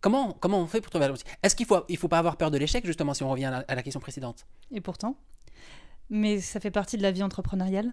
[0.00, 2.50] comment, comment on fait pour trouver la Est-ce qu'il faut il faut pas avoir peur
[2.50, 4.46] de l'échec justement si on revient à la question précédente?
[4.70, 5.16] Et pourtant,
[6.08, 7.92] mais ça fait partie de la vie entrepreneuriale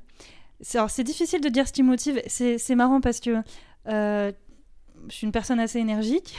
[0.64, 2.22] c'est difficile de dire ce qui motive.
[2.28, 3.42] C'est marrant parce que
[3.88, 4.32] euh,
[5.10, 6.36] je suis une personne assez énergique.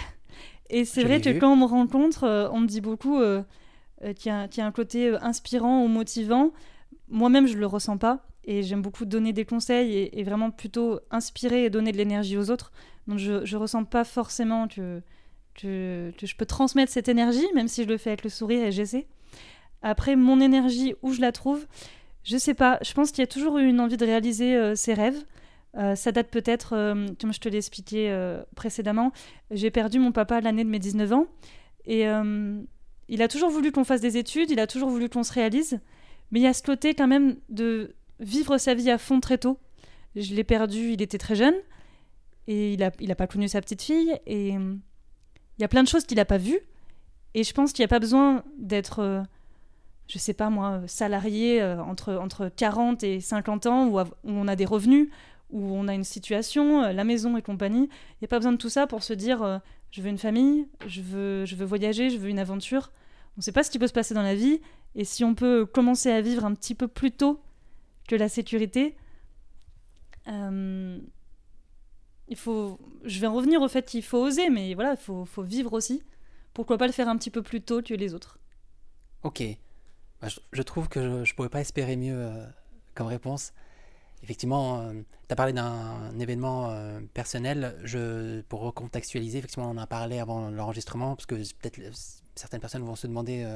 [0.71, 3.43] Et c'est vrai que quand on me rencontre, euh, on me dit beaucoup euh,
[4.17, 6.53] qu'il y, a un côté inspirant ou motivant.
[7.09, 8.27] Moi-même, je ne le ressens pas.
[8.47, 12.51] Et j'aime beaucoup donner des conseils et, vraiment plutôt inspirer et donner de l'énergie aux
[12.51, 12.73] autres.
[13.07, 15.01] Donc je ne ressens pas forcément que,
[15.55, 18.65] que, que, je peux transmettre cette énergie, même si je le fais avec le sourire
[18.65, 19.07] et j'essaie.
[19.81, 21.67] Après, mon énergie, où je la trouve,
[22.25, 24.75] je sais pas, je pense qu'il y a toujours eu une envie de réaliser euh,
[24.75, 25.23] ses rêves.
[25.77, 28.15] Euh, ça date peut-être, euh, comme je te l'ai expliqué
[28.55, 29.13] précédemment,
[29.51, 31.27] j'ai perdu mon papa l'année de mes 19 ans.
[31.87, 32.05] Et
[33.09, 35.81] il a toujours voulu qu'on fasse des études, il a toujours voulu qu'on se réalise.
[36.31, 39.39] Mais il y a ce côté quand même de vivre sa vie à fond très
[39.39, 39.59] tôt.
[40.17, 41.55] Je l'ai perdu, il était très jeune.
[42.47, 44.19] Et il n'a il a pas connu sa petite fille.
[44.27, 46.61] Et il y a plein de choses qu'il n'a pas vues.
[47.35, 49.27] Et je pense qu'il n'y a pas besoin d'être
[50.07, 54.57] je sais pas moi, salarié euh, entre, entre 40 et 50 ans, où, on a
[54.57, 55.09] des revenus,
[55.51, 57.85] où on a une situation, euh, la maison et compagnie.
[57.85, 59.59] Il n'y a pas besoin de tout ça pour se dire euh,
[59.91, 62.93] je veux une famille, je veux, je veux voyager, je veux une aventure.
[63.37, 64.61] On ne sait pas ce qui peut se passer dans la vie,
[64.95, 67.41] et si on peut commencer à vivre un petit peu plus tôt
[68.09, 68.97] que la sécurité,
[72.29, 72.79] il faut.
[73.05, 76.03] Je vais en revenir au fait qu'il faut oser, mais voilà, il faut, vivre aussi.
[76.53, 78.39] Pourquoi pas le faire un petit peu plus tôt que les autres?
[79.23, 79.43] Ok.
[80.21, 82.47] Bah, je, trouve que je ne pourrais pas espérer mieux euh,
[82.95, 83.53] comme réponse.
[84.25, 84.93] Effectivement, euh,
[85.29, 87.77] tu as parlé d'un événement euh, personnel.
[87.85, 91.79] Je, pour recontextualiser, effectivement, on en a parlé avant l'enregistrement, parce que peut-être
[92.35, 93.47] certaines personnes vont se demander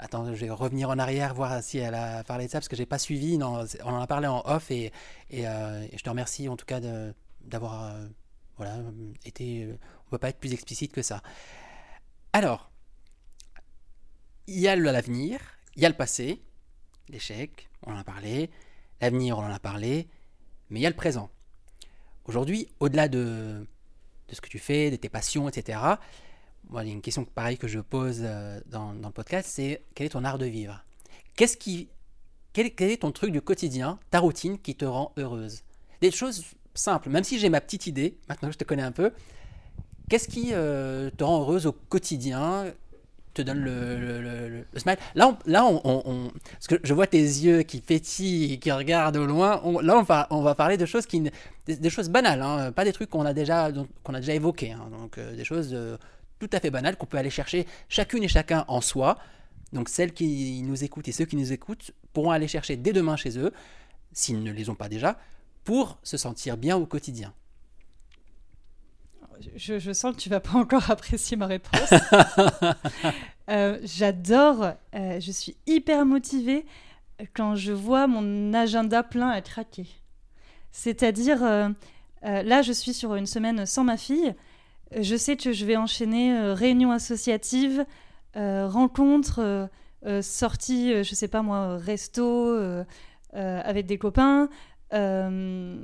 [0.00, 2.76] Attends, je vais revenir en arrière, voir si elle a parlé de ça, parce que
[2.76, 3.36] j'ai pas suivi.
[3.36, 4.92] Non, on en a parlé en off, et,
[5.30, 6.78] et, je te remercie en tout cas
[7.40, 7.96] d'avoir
[8.56, 8.76] voilà,
[9.24, 9.68] été.
[10.06, 11.20] On peut pas être plus explicite que ça.
[12.32, 12.70] Alors,
[14.46, 15.40] il y a l'avenir,
[15.74, 16.40] il y a le passé,
[17.08, 18.50] l'échec, on en a parlé,
[19.00, 20.08] l'avenir, on en a parlé,
[20.70, 21.30] mais il y a le présent.
[22.24, 23.66] Aujourd'hui, au-delà de
[24.28, 25.78] de ce que tu fais, de tes passions, etc.
[26.68, 29.82] Moi, il y a une question pareille que je pose euh, dans, le podcast, c'est
[29.94, 30.84] quel est ton art de vivre?
[31.34, 31.88] Qu'est-ce qui,
[32.52, 35.62] quel, quel est ton truc du quotidien, ta routine qui te rend heureuse?
[36.00, 36.44] Des choses
[36.74, 39.12] simples, même si j'ai ma petite idée, maintenant que je te connais un peu,
[40.10, 42.72] qu'est-ce qui euh, te rend heureuse au quotidien?
[43.38, 44.96] Te donne le, le, le- le- le smile.
[45.14, 45.62] Là, là
[46.52, 49.60] parce que je vois tes yeux qui pétillent, qui regardent au loin.
[49.82, 51.22] Là, on va, on va parler de choses qui,
[51.66, 54.72] des, choses banales, hein, pas des trucs qu'on a déjà, déjà évoqués.
[54.72, 54.88] hein.
[54.90, 55.96] donc, euh, des choses euh,
[56.38, 59.18] tout à fait banales qu'on peut aller chercher chacune et chacun en soi.
[59.72, 63.16] Donc, celles qui nous écoutent et ceux qui nous écoutent pourront aller chercher dès demain
[63.16, 63.52] chez eux,
[64.12, 65.18] s'ils ne les ont pas déjà,
[65.64, 67.32] pour se sentir bien au quotidien.
[69.56, 71.90] Je, je sens que tu vas pas encore apprécier ma réponse.
[73.50, 76.66] Euh, J'adore, euh, je suis hyper motivée
[77.34, 79.86] quand je vois mon agenda plein à craquer.
[80.70, 81.70] C'est-à-dire, euh,
[82.20, 84.34] là, je suis sur une semaine sans ma fille.
[84.94, 87.86] Je sais que je vais enchaîner réunions associatives,
[88.34, 89.70] rencontres,
[90.20, 92.54] sorties, je sais pas moi, resto
[93.32, 94.50] avec des copains,
[94.94, 95.76] euh,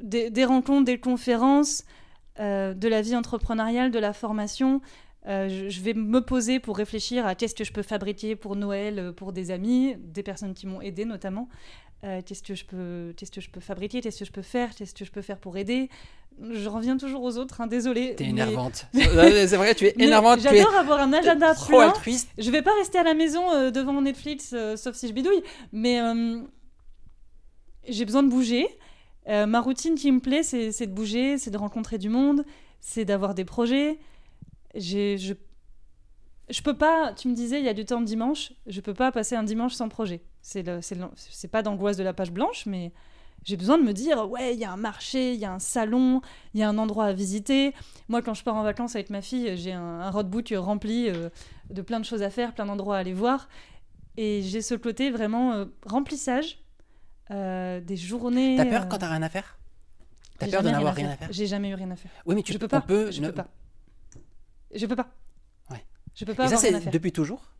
[0.00, 1.84] des, des rencontres, des conférences,
[2.40, 4.80] euh, de la vie entrepreneuriale, de la formation.
[5.26, 8.54] Euh, je, je vais me poser pour réfléchir à qu'est-ce que je peux fabriquer pour
[8.56, 11.48] Noël, euh, pour des amis, des personnes qui m'ont aidé notamment.
[12.04, 14.74] Euh, qu'est-ce que je peux, qu'est-ce que je peux fabriquer, qu'est-ce que je peux faire,
[14.74, 15.88] qu'est-ce que je peux faire pour aider.
[16.50, 18.14] Je reviens toujours aux autres, hein, désolé.
[18.14, 18.86] T'es mais- énervante.
[18.92, 20.38] c'est vrai, tu es énervante.
[20.40, 21.88] Es J'adore avoir un agenda trop plein.
[21.88, 22.28] altruiste.
[22.36, 25.14] Je vais pas rester à la maison euh, devant mon Netflix, euh, sauf si je
[25.14, 25.98] bidouille, mais
[27.88, 28.66] j'ai besoin de bouger.
[29.28, 32.44] Euh, ma routine qui me plaît, c'est de bouger, c'est de rencontrer du monde,
[32.80, 33.98] c'est d'avoir des projets.
[34.74, 35.34] Je,
[36.48, 38.94] je peux pas, tu me disais, il y a du temps de dimanche, je peux
[38.94, 40.22] pas passer un dimanche sans projet.
[40.42, 40.64] C'est
[41.16, 42.92] c'est pas d'angoisse de la page blanche, mais
[43.42, 45.58] j'ai besoin de me dire, ouais, il y a un marché, il y a un
[45.58, 46.20] salon,
[46.54, 47.74] il y a un endroit à visiter.
[48.08, 51.30] Moi, quand je pars en vacances avec ma fille, j'ai un, un roadbook rempli euh,
[51.70, 53.48] de plein de choses à faire, plein d'endroits à aller voir.
[54.16, 56.58] Et j'ai ce côté vraiment euh, remplissage,
[57.30, 58.56] euh, des journées.
[58.56, 59.58] T'as peur euh, quand t'as rien à faire?
[60.38, 62.10] T'as peur de n'avoir rien à faire J'ai jamais eu rien à faire.
[62.26, 62.80] Oui, mais tu je peux pas.
[62.80, 63.48] peut je ne- peux pas.
[64.74, 65.08] Je peux pas.
[65.70, 65.84] Ouais.
[66.14, 67.50] Je peux pas Et ça, avoir à c'est depuis toujours?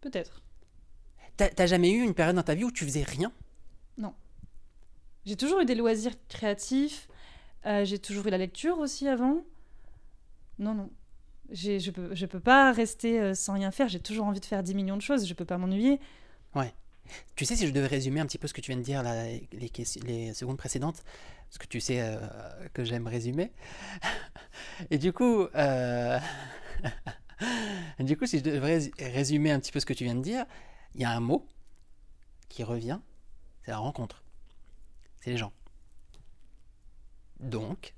[0.00, 0.42] Peut-être.
[1.36, 3.32] T'as jamais eu une période dans ta vie où tu faisais rien?
[5.26, 7.06] J'ai toujours eu des loisirs créatifs.
[7.66, 9.44] euh, j'ai toujours eu la lecture aussi avant.
[10.58, 10.90] Non, non.
[11.52, 13.88] Je peux, je peux pas rester sans rien faire.
[13.88, 15.26] J'ai toujours envie de faire 10 millions de choses.
[15.28, 16.00] Je peux pas m'ennuyer.
[17.36, 19.02] Tu sais, si je devais résumer un petit peu ce que tu viens de dire,
[19.02, 21.02] les, secondes précédentes,
[21.48, 22.18] parce que tu sais euh,
[22.72, 23.52] que j'aime résumer.
[24.90, 26.18] Et du coup, euh,
[28.00, 30.22] du coup, si je devrais rés- résumer un petit peu ce que tu viens de
[30.22, 30.44] dire,
[30.94, 31.46] il y a un mot
[32.48, 33.00] qui revient,
[33.64, 34.22] c'est la rencontre.
[35.20, 35.52] C'est les gens.
[37.40, 37.94] Donc,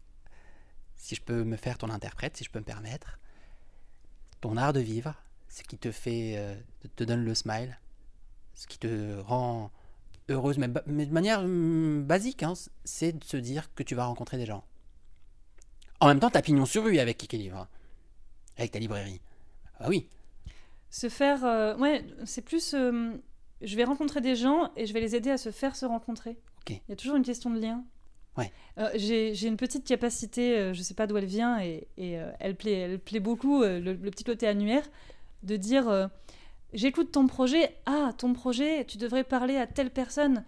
[0.97, 3.19] si je peux me faire ton interprète, si je peux me permettre,
[4.41, 5.15] ton art de vivre,
[5.49, 6.55] ce qui te fait, euh,
[6.97, 7.79] te donne le smile,
[8.63, 9.71] ce qui te rend
[10.29, 12.53] heureuse, mais, mais de manière hum, basique, hein,
[12.85, 14.63] c'est de se dire que tu vas rencontrer des gens.
[16.01, 17.67] En même temps, t'as pignon sur rue avec Kiki Livre,
[18.57, 19.21] avec ta librairie.
[19.81, 20.09] Ah oui,
[20.91, 21.45] Se faire.
[21.45, 22.75] euh, ouais, c'est plus.
[22.75, 23.13] euh,
[23.63, 26.39] je vais rencontrer des gens et je vais les aider à se faire se rencontrer.
[26.61, 26.71] Ok.
[26.71, 27.85] Il y a toujours une question de lien.
[28.37, 28.51] Ouais.
[28.79, 32.19] Euh, J'ai j'ai une petite capacité, euh, je sais pas d'où elle vient, et, et,
[32.19, 34.85] euh, elle, plaît, elle plaît beaucoup, le, le petit côté annuaire,
[35.43, 36.09] de dire
[36.73, 40.45] j'écoute ton projet, ah, ton projet, tu devrais parler à telle personne,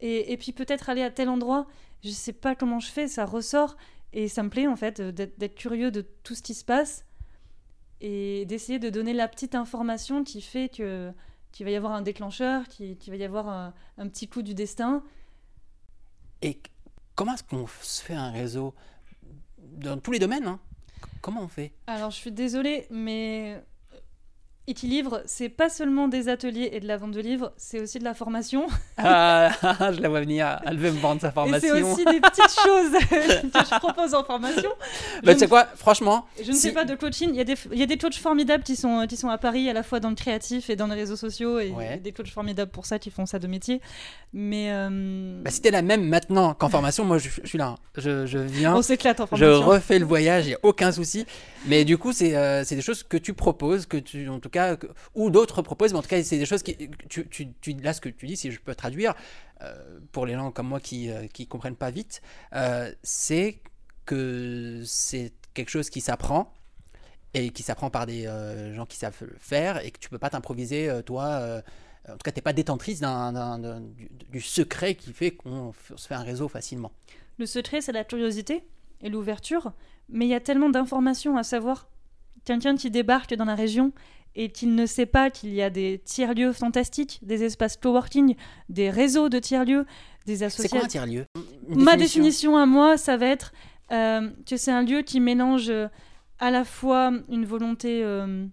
[0.00, 1.66] et, et puis peut-être aller à tel endroit.
[2.04, 3.76] Je sais pas comment je fais, ça ressort,
[4.12, 7.04] et ça me plaît en fait euh, d'être curieux de tout ce qui se passe,
[8.00, 11.12] et d'essayer de donner la petite information qui fait que
[11.50, 14.54] qu'il va y avoir un déclencheur, qu'il va y avoir un, un petit coup du
[14.54, 15.02] destin.
[16.42, 16.60] et
[17.14, 18.74] comment est-ce qu'on se fait un réseau?
[19.58, 20.60] Dans tous les domaines hein?
[21.20, 21.72] Comment on fait?
[21.86, 23.62] Alors, je suis désolée, mais
[24.68, 28.04] Equilivre, c'est pas seulement des ateliers et de la vente de livres, c'est aussi de
[28.04, 28.66] la formation.
[28.98, 29.50] ah,
[29.94, 31.68] Je la vois venir, elle veut me vendre sa formation.
[31.74, 32.92] c'est aussi des petites choses
[33.50, 34.68] que je propose en formation.
[35.24, 37.30] Bah, Je tu sais quoi, franchement, Je ne Si- fais pas de coaching.
[37.32, 39.38] Il y, a des, il y a des coachs formidables qui sont, qui sont à
[39.38, 41.96] Paris, à la fois dans le créatif et dans les réseaux sociaux, et Ouais.
[41.96, 43.80] des coachs formidables pour ça qui font ça de métier.
[44.34, 47.68] Mais euh, bah, si t'es la même maintenant qu'en formation, moi je, je suis là.
[47.68, 47.74] hein.
[47.96, 48.76] Je, je viens.
[48.76, 49.66] on s'éclate en Je formation.
[49.66, 51.24] refais le voyage, il n'y a aucun souci.
[51.66, 54.48] Mais du coup, c'est euh, c'est des choses que tu proposes, que tu, en tout
[54.50, 56.76] cas, que- ou d'autres proposent, mais en tout cas, c'est des choses qui.
[57.82, 59.14] Là, ce que tu dis, si je peux traduire,
[59.62, 62.20] euh, pour les gens comme moi qui ne comprennent pas vite,
[62.54, 63.60] euh, c'est
[64.06, 66.52] que c'est quelque chose qui s'apprend
[67.34, 70.18] et qui s'apprend par des euh, gens qui savent le faire et que tu peux
[70.18, 71.24] pas t'improviser, euh, toi.
[71.26, 71.60] euh,
[72.08, 76.14] en tout cas, tu n'es pas détentrice du, du secret qui fait qu'on se fait
[76.14, 76.90] un réseau facilement.
[77.38, 78.62] Le secret, c'est la curiosité.
[79.02, 79.72] et l'ouverture,
[80.08, 81.88] mais il y a tellement d'informations à savoir.
[82.44, 83.92] Quelqu'un qui débarque dans la région
[84.40, 88.36] et qu'il ne sait pas qu'il y a des tiers-lieux fantastiques, des espaces coworking,
[88.68, 89.84] des réseaux de tiers-lieux,
[90.26, 90.78] des C'est associations.
[90.78, 91.24] quoi un tiers-lieu?
[91.66, 93.52] Ma définition à moi, ça va être
[93.90, 95.88] euh, que c'est un lieu qui mélange euh,
[96.38, 98.46] à la fois une volonté euh,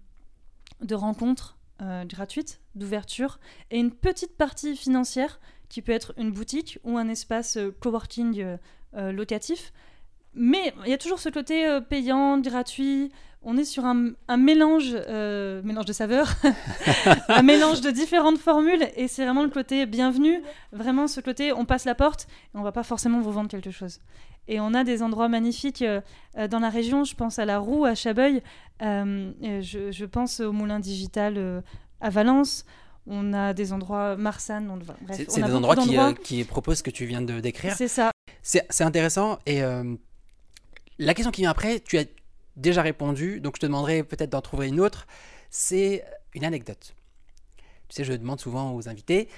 [0.82, 3.38] de rencontre euh, gratuite, d'ouverture,
[3.70, 8.56] et une petite partie financière qui peut être une boutique ou un espace coworking
[8.92, 9.72] locatif.
[10.34, 13.10] Mais il y a toujours ce côté payant, gratuit.
[13.48, 16.34] On est sur un, un mélange, euh, mélange de saveurs,
[17.28, 20.42] un mélange de différentes formules, et c'est vraiment le côté bienvenu,
[20.72, 23.70] vraiment ce côté on passe la porte et on va pas forcément vous vendre quelque
[23.70, 24.00] chose.
[24.48, 26.00] Et on a des endroits magnifiques euh,
[26.38, 28.42] euh, dans la région, je pense à la Roue, à Chabeuil,
[28.82, 29.32] euh,
[29.62, 31.62] je, je pense au Moulin Digital
[32.00, 32.64] à Valence,
[33.06, 36.90] on a des endroits Marsanne, on, bref, C'est des endroits qui, qui proposent ce que
[36.90, 37.74] tu viens de décrire.
[37.76, 38.10] C'est ça,
[38.42, 39.62] C'est intéressant et
[40.98, 42.04] la question qui vient après, tu as
[42.56, 45.06] déjà répondu, donc je te demanderai peut-être d'en trouver une autre.
[45.50, 46.04] C'est
[46.34, 46.94] une anecdote.
[47.88, 49.28] Tu sais, je demande souvent aux invités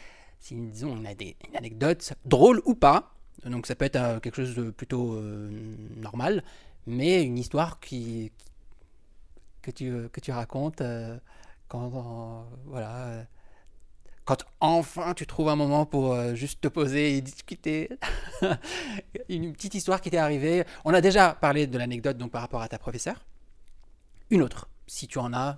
[0.40, 3.14] si, disons, on a des, une anecdote drôle ou pas.
[3.44, 5.50] Donc ça peut être euh, quelque chose de plutôt euh,
[5.96, 6.42] normal,
[6.86, 8.32] mais une histoire qui,
[9.62, 11.16] que, tu, que tu racontes euh,
[11.68, 13.26] quand, voilà,
[14.28, 17.88] quand enfin tu trouves un moment pour euh, juste te poser et discuter.
[19.30, 20.64] une petite histoire qui t'est arrivée.
[20.84, 23.24] On a déjà parlé de l'anecdote par rapport à ta professeure.
[24.28, 25.56] Une autre, si tu en as.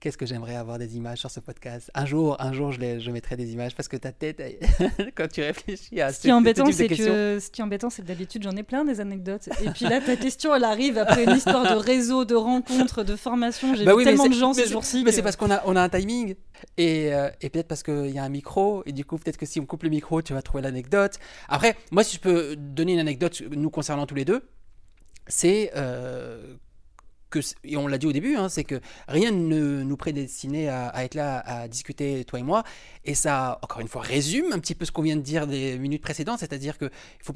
[0.00, 1.90] Qu'est-ce que j'aimerais avoir des images sur ce podcast?
[1.92, 4.40] Un jour, un jour, je, les- je mettrai des images parce que ta tête,
[5.16, 7.60] quand tu réfléchis à Ce ce, qui est embêtant, ce type de que ce qui
[7.60, 9.48] est embêtant, c'est que d'habitude j'en ai plein des anecdotes.
[9.64, 13.16] Et puis là, ta question, elle arrive après une histoire de réseau, de rencontres, de
[13.16, 13.74] formation.
[13.74, 14.98] J'ai Bah oui, tellement de gens ces jours-ci.
[15.04, 16.36] Mais que- c'est parce qu'on a, on a un timing.
[16.76, 18.84] Et, euh, et peut-être parce qu'il y a un micro.
[18.86, 21.14] Et du coup, peut-être que si on coupe le micro, tu vas trouver l'anecdote.
[21.48, 24.42] Après, moi, si je peux donner une anecdote nous concernant tous les deux,
[25.26, 26.54] c'est euh,
[27.64, 31.14] et on l'a dit au début, hein, c'est que rien ne nous prédestinait à, être
[31.14, 32.64] là à discuter, toi et moi.
[33.04, 35.78] Et ça, encore une fois, résume un petit peu ce qu'on vient de dire des
[35.78, 36.40] minutes précédentes.
[36.40, 36.90] C'est-à-dire qu'il
[37.22, 37.34] faut,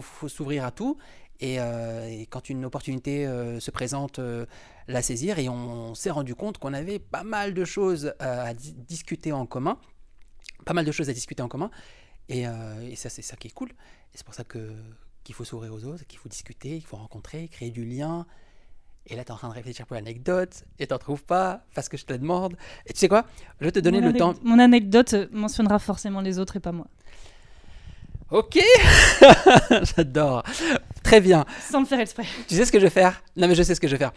[0.00, 0.96] faut, s'ouvrir à tout.
[1.40, 4.46] Et, euh, quand une opportunité euh, se présente, euh,
[4.88, 8.72] la saisir et on, s'est rendu compte qu'on avait pas mal de choses à di-
[8.72, 9.78] discuter en commun,
[10.64, 11.70] pas mal de choses à discuter en commun,
[12.28, 13.70] et, et ça c'est ça qui est cool.
[13.70, 14.72] Et c'est pour ça que
[15.26, 18.26] qu'il faut s'ouvrir aux autres, qu'il faut discuter, qu'il faut rencontrer, créer du lien.
[19.08, 21.88] Et là, tu es en train de réfléchir pour l'anecdote, et t'en trouves pas, parce
[21.88, 22.56] que je te la demande.
[22.86, 23.24] Et tu sais quoi?
[23.60, 24.34] Je vais te donner mon le temps.
[24.42, 26.86] Mon anecdote euh, mentionnera forcément les autres et pas moi.
[28.30, 28.58] Ok
[29.96, 30.42] J'adore.
[31.04, 31.44] Très bien.
[31.70, 32.24] Sans le faire exprès.
[32.48, 33.22] Tu sais ce que je vais faire?
[33.36, 34.12] Non, mais je sais ce que je vais faire.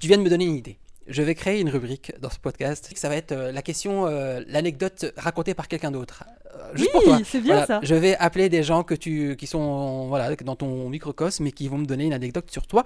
[0.00, 0.78] Tu viens de me donner une idée.
[1.06, 2.90] Je vais créer une rubrique dans ce podcast.
[2.96, 6.24] Ça va être euh, la question, euh, l'anecdote racontée par quelqu'un d'autre.
[6.56, 7.16] Euh, juste pour toi.
[7.16, 7.80] Oui, c'est bien Voilà, ça.
[7.82, 11.68] Je vais appeler des gens que tu, qui sont voilà, dans ton microcosme et qui
[11.68, 12.84] vont me donner une anecdote sur toi.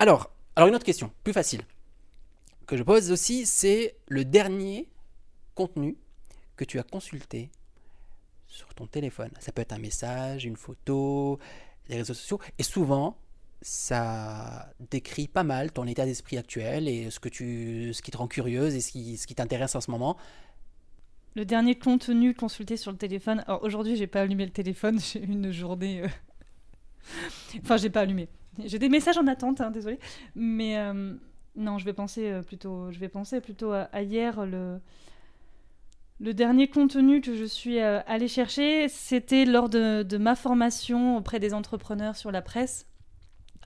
[0.00, 1.60] Alors, alors une autre question, plus facile,
[2.66, 4.88] que je pose aussi, c'est le dernier
[5.54, 5.98] contenu
[6.56, 7.50] que tu as consulté
[8.46, 9.30] sur ton téléphone.
[9.40, 11.38] Ça peut être un message, une photo,
[11.90, 12.40] les réseaux sociaux.
[12.58, 13.18] Et souvent,
[13.60, 18.16] ça décrit pas mal ton état d'esprit actuel et ce, que tu, ce qui te
[18.16, 20.16] rend curieuse et ce qui, ce qui t'intéresse en ce moment.
[21.34, 23.44] Le dernier contenu consulté sur le téléphone.
[23.46, 24.98] Alors aujourd'hui, j'ai pas allumé le téléphone.
[25.12, 26.04] J'ai une journée.
[26.04, 26.08] euh,
[27.62, 28.30] enfin, j'ai pas allumé.
[28.64, 29.98] J'ai des messages en attente, hein, désolé.
[30.34, 31.14] Mais euh,
[31.56, 32.90] non, je vais penser euh, plutôt.
[32.90, 34.44] Je vais penser plutôt à, hier.
[34.46, 34.80] Le
[36.22, 41.40] le dernier contenu que je suis euh, allée chercher, c'était lors de, ma formation auprès
[41.40, 42.86] des entrepreneurs sur la presse.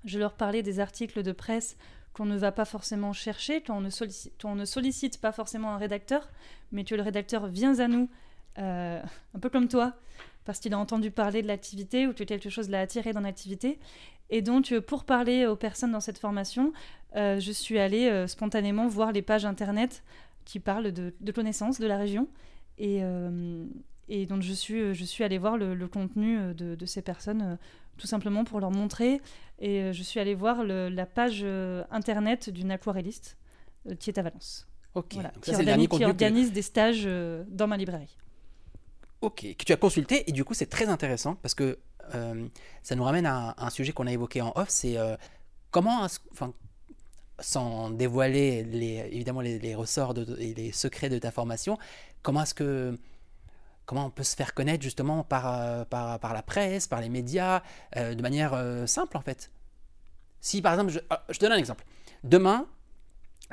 [0.04, 1.76] Je leur parlais des articles de presse
[2.12, 5.32] qu'on ne va pas forcément chercher, quand on ne sollicite, quand on ne sollicite pas
[5.32, 6.28] forcément un rédacteur,
[6.70, 8.08] mais que le rédacteur vient à nous,
[8.56, 9.02] un
[9.40, 9.94] peu comme toi,
[10.44, 13.80] parce qu'il a entendu parler de l'activité ou que quelque chose l'a attiré dans l'activité.
[14.36, 16.72] Et donc, euh, pour parler aux personnes dans cette formation,
[17.14, 20.02] euh, je suis allée euh, spontanément voir les pages internet
[20.44, 22.26] qui parlent de, de connaissances de la région.
[22.78, 23.64] Et, euh,
[24.08, 27.58] et donc, je suis, je suis allée voir le, le contenu de, de ces personnes,
[27.96, 29.20] tout simplement pour leur montrer.
[29.60, 31.46] Et je suis allée voir le- la page
[31.92, 33.38] internet d'une aquarelliste
[34.00, 34.66] qui est à Valence.
[34.96, 36.02] Ok, Voilà, donc qui, ça organise, qui
[36.50, 37.08] que- des stages
[37.48, 38.16] dans ma librairie.
[39.20, 41.78] Ok, que tu as consulté et du coup c'est très intéressant parce que
[42.14, 42.48] euh,
[42.82, 45.16] ça nous ramène à un, sujet qu'on a évoqué en off, c'est euh,
[45.70, 46.06] comment,
[47.38, 48.66] sans dévoiler
[49.12, 51.78] évidemment les, ressorts et les secrets de ta formation,
[52.22, 52.98] comment est-ce que
[53.90, 57.62] on peut se faire connaître justement par, euh, la presse, par les médias,
[57.94, 59.50] de manière simple en fait?
[60.40, 61.84] Si par exemple, je, ah, te donne un exemple.
[62.22, 62.66] Demain,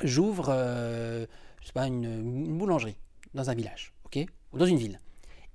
[0.04, 2.98] j'ouvre, je sais pas, une, une boulangerie
[3.34, 5.00] dans un village, ok, ou dans une ville.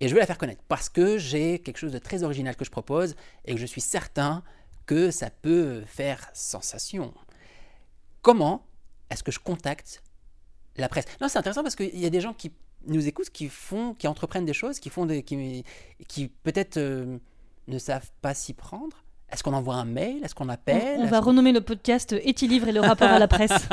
[0.01, 2.65] Et je veux la faire connaître parce que j'ai quelque chose de très original que
[2.65, 4.43] je propose et que je suis certain
[4.85, 7.13] que ça peut faire sensation.
[8.23, 8.67] Comment
[9.11, 10.03] est-ce que je contacte
[10.77, 11.07] la presse?
[11.21, 12.53] Non, c'est intéressant parce qu'il y a des gens qui
[12.87, 15.65] nous écoutent, qui font, qui entreprennent des choses, qui font des, qui,
[16.09, 17.19] qui peut-être euh,
[17.67, 19.05] ne savent pas s'y prendre.
[19.31, 20.23] Est-ce qu'on envoie un mail?
[20.23, 21.01] Est-ce qu'on appelle?
[21.01, 23.69] On, on va renommer le podcast Livre et le rapport à la presse.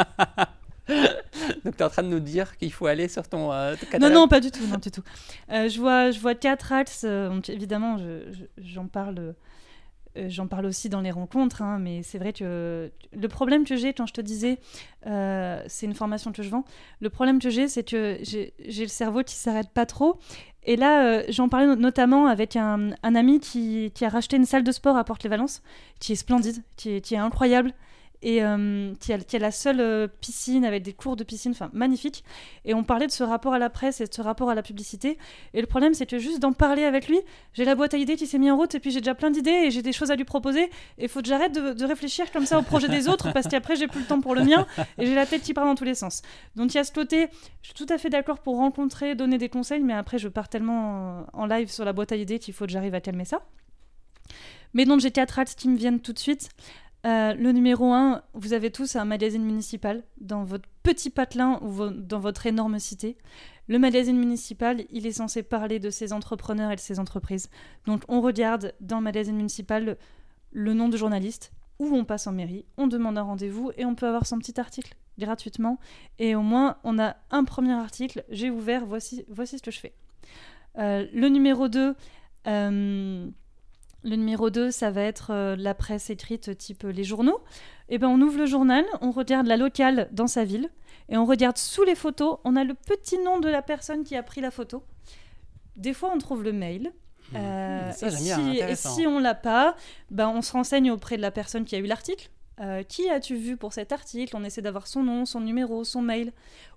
[1.65, 4.09] Donc tu es en train de nous dire qu'il faut aller sur ton, euh, Non,
[4.09, 4.65] non, pas du tout.
[4.67, 5.03] Non, du tout.
[5.51, 7.05] Euh, je, vois, je vois quatre axes.
[7.47, 7.97] évidemment,
[8.57, 9.35] j'en parle
[10.15, 13.75] euh, j'en parle aussi dans les rencontres, hein, mais c'est vrai que le problème que
[13.75, 14.59] j'ai quand je te disais,
[15.07, 16.65] euh, c'est une formation que je vends,
[16.99, 20.19] le problème que j'ai, c'est que j'ai le cerveau qui s'arrête pas trop.
[20.65, 24.71] Et là, euh, j'en parlais notamment avec un, ami qui, a racheté une salle de
[24.71, 25.61] sport à Porte-les-Valences,
[25.99, 27.73] qui est splendide, qui est incroyable,
[28.23, 32.23] et euh, qui, a, la seule euh, piscine avec des cours de piscine, enfin magnifique.
[32.63, 34.63] Et on parlait de ce rapport à la presse et de ce rapport à la
[34.63, 35.17] publicité.
[35.53, 37.19] Et le problème, c'est que juste d'en parler avec lui,
[37.53, 39.29] j'ai la boîte à idées qui s'est mise en route et puis j'ai déjà plein
[39.29, 40.63] d'idées et j'ai des choses à lui proposer.
[40.97, 43.75] Et il faut que j'arrête de, réfléchir comme ça au projet des autres parce qu'après,
[43.75, 44.65] j'ai plus le temps pour le mien
[44.97, 46.21] et j'ai la tête qui part dans tous les sens.
[46.55, 47.27] Donc il y a ce côté,
[47.61, 50.47] je suis tout à fait d'accord pour rencontrer, donner des conseils, mais après, je pars
[50.47, 53.41] tellement en live sur la boîte à idées qu'il faut que j'arrive à calmer ça.
[54.73, 56.49] Mais donc j'ai quatre axes qui me viennent tout de suite.
[57.05, 61.89] Euh, le numéro 1, vous avez tous un magazine municipal dans votre petit patelin ou
[61.89, 63.17] dans votre énorme cité.
[63.67, 67.49] Le magazine municipal, il est censé parler de ses entrepreneurs et de ses entreprises.
[67.85, 69.97] Donc on regarde dans le magazine municipal
[70.51, 73.95] le nom de journaliste, où on passe en mairie, on demande un rendez-vous et on
[73.95, 75.79] peut avoir son petit article gratuitement.
[76.19, 79.79] Et au moins, on a un premier article, j'ai ouvert, voici, voici ce que je
[79.79, 79.93] fais.
[80.77, 81.95] Euh, le numéro 2,
[84.03, 87.41] le numéro 2, ça va être euh, la presse écrite type euh, les journaux.
[87.89, 90.69] Et eh ben, on ouvre le journal, on regarde la locale dans sa ville,
[91.09, 94.15] et on regarde sous les photos, on a le petit nom de la personne qui
[94.15, 94.83] a pris la photo.
[95.75, 96.93] Des fois, on trouve le mail.
[97.31, 97.35] Mmh.
[97.35, 99.75] Euh, ça, et, si, et, on l'a pas,
[100.11, 102.29] ben, on se renseigne auprès de la personne qui a eu l'article.
[102.87, 104.35] qui as-tu vu pour cet article?
[104.35, 106.31] On essaie d'avoir son nom, son numéro, son mail,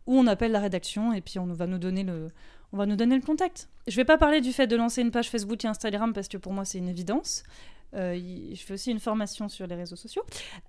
[0.07, 2.29] ou on appelle la rédaction et puis on va nous donner le,
[2.77, 3.71] on va nous donner le contact.
[3.87, 6.37] Je vais pas parler du fait de lancer une page Facebook et Instagram parce que
[6.37, 7.43] pour moi c'est une évidence.
[7.95, 8.21] Euh,
[8.53, 10.23] je fais aussi une formation sur les réseaux sociaux.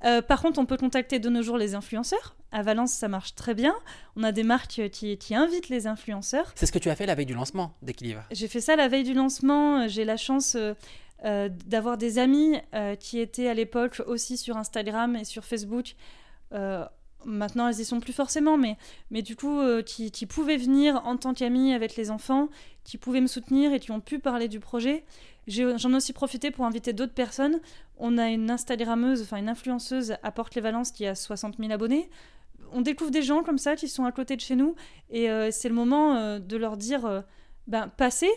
[0.05, 2.37] Euh, par contre, on peut contacter de nos jours les influenceurs.
[2.53, 3.75] À Valence, ça marche très bien.
[4.15, 6.53] On a des marques qui, qui invitent les influenceurs.
[6.55, 8.23] C'est ce que tu as fait la veille du lancement d'Equilibre.
[8.31, 9.89] J'ai fait ça la veille du lancement.
[9.89, 12.55] J'ai la chance euh, d'avoir des amis
[13.01, 15.95] qui étaient à l'époque aussi sur Instagram et sur Facebook
[17.25, 18.77] maintenant elles y sont plus forcément, mais,
[19.11, 22.49] mais du coup, euh, qui, pouvaient venir en tant qu'amis avec les enfants,
[22.83, 25.03] qui pouvaient me soutenir et qui ont pu parler du projet.
[25.47, 27.59] J'en ai, aussi profité pour inviter d'autres personnes.
[27.97, 32.09] On a une Instagrammeuse, enfin une influenceuse à Porte-les-Valences qui a 60 000 abonnés.
[32.73, 34.75] On découvre des gens comme ça qui sont à côté de chez nous
[35.09, 37.23] et euh, c'est le moment euh, de leur dire
[37.65, 38.29] ben, passez,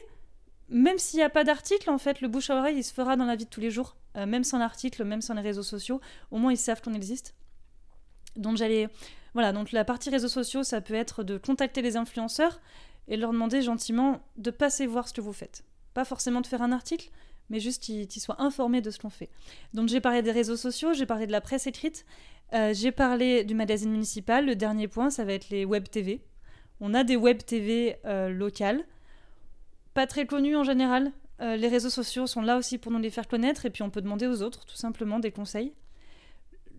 [0.69, 3.17] même s'il n'y a pas d'article, en fait, le bouche à oreille, il se fera
[3.17, 6.01] dans la vie de tous les jours, même sans l'article, même sans les réseaux sociaux.
[6.31, 7.35] Au moins, ils savent qu'on existe.
[8.37, 8.89] Donc j'allais
[9.35, 12.61] voilà, donc la partie réseaux sociaux, ça peut être de contacter les influenceurs
[13.09, 15.65] et leur demander gentiment de passer voir ce que vous faites.
[15.95, 17.11] Pas forcément de faire un article,
[17.49, 19.31] mais juste qu'ils soient informés de ce qu'on fait.
[19.75, 22.05] Donc j'ai parlé des réseaux sociaux, j'ai parlé de la presse écrite,
[22.55, 24.47] euh, j'ai parlé du magazine municipal.
[24.47, 26.23] Le dernier point, ça va être les web TV.
[26.81, 28.85] On a des web TV euh, locales,
[29.95, 31.13] pas très connues en général.
[31.41, 33.91] Euh, les réseaux sociaux sont là aussi pour nous les faire connaître et puis on
[33.91, 35.73] peut demander aux autres tout simplement des conseils.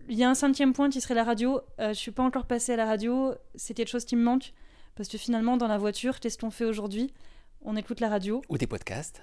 [0.08, 1.60] Il y a un cinquième point qui serait la radio.
[1.78, 3.34] Je euh, je suis pas encore passée à la radio.
[3.54, 4.52] C'est quelque chose qui me manque.
[4.94, 7.12] Parce que finalement, dans la voiture, qu'est-ce qu'on fait aujourd'hui?
[7.62, 8.42] On écoute la radio.
[8.48, 9.22] Ou des podcasts.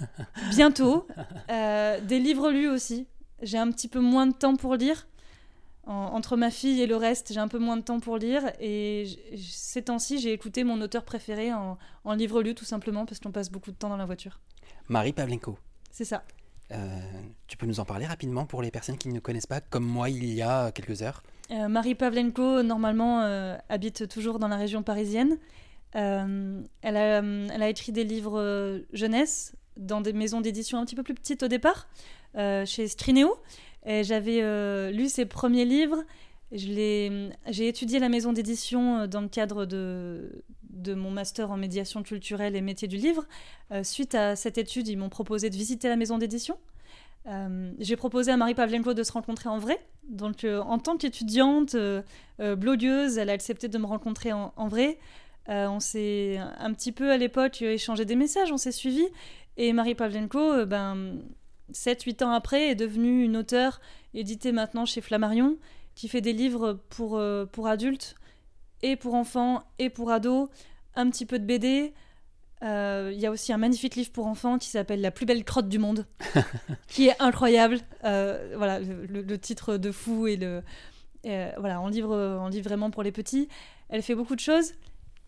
[0.50, 1.06] Bientôt.
[1.50, 3.06] Euh, des livres lus aussi.
[3.42, 5.06] J'ai un petit peu moins de temps pour lire.
[5.86, 8.42] entre ma fille et le reste, j'ai un peu moins de temps pour lire.
[8.60, 9.06] Et
[9.36, 13.32] ces temps-ci, j'ai écouté mon auteur préféré en, en livre lu, tout simplement, parce qu'on
[13.32, 14.40] passe beaucoup de temps dans la voiture.
[14.88, 15.56] Marie Pavlenko.
[15.90, 16.22] C'est ça.
[16.72, 16.76] Euh,
[17.46, 20.10] tu peux nous en parler rapidement pour les personnes qui ne connaissent pas, comme moi
[20.10, 21.22] il y a quelques heures?
[21.50, 25.38] Euh, Marie Pavlenko, normalement, euh, habite toujours dans la région parisienne.
[25.94, 31.02] elle, a, elle, a, écrit des livres jeunesse dans des maisons d'édition un petit peu
[31.02, 31.88] plus petites au départ,
[32.36, 33.38] chez Strineo.
[33.86, 36.04] J'avais lu ses premiers livres.
[36.52, 42.56] J'ai étudié la maison d'édition dans le cadre de, de mon master en médiation culturelle
[42.56, 43.26] et métier du livre.
[43.72, 46.58] Euh, suite à cette étude, ils m'ont proposé de visiter la maison d'édition.
[47.26, 49.78] Euh, j'ai proposé à Marie Pavlenko de se rencontrer en vrai.
[50.08, 51.76] Donc, euh, en tant qu'étudiante,
[52.38, 54.98] blogueuse, elle a accepté de me rencontrer en, vrai.
[55.48, 59.04] on s'est un petit peu à l'époque échangé des messages, on s'est suivi.
[59.56, 61.18] Et Marie Pavlenko, ben,
[61.72, 63.80] 7-8 ans après, est devenue une auteure
[64.14, 65.56] éditée maintenant chez Flammarion,
[65.96, 68.14] qui fait des livres pour, pour adultes
[68.82, 70.48] et pour enfants et pour ados,
[70.94, 71.94] un petit peu de BD.
[72.62, 75.44] Euh, Il y a aussi un magnifique livre pour enfants qui s'appelle La plus belle
[75.44, 76.06] crotte du monde,
[76.88, 77.78] qui est incroyable.
[78.04, 80.62] Euh, voilà, le, le titre de fou et le
[81.26, 83.48] euh, voilà, en livre, en livre vraiment pour les petits.
[83.88, 84.72] Elle fait beaucoup de choses.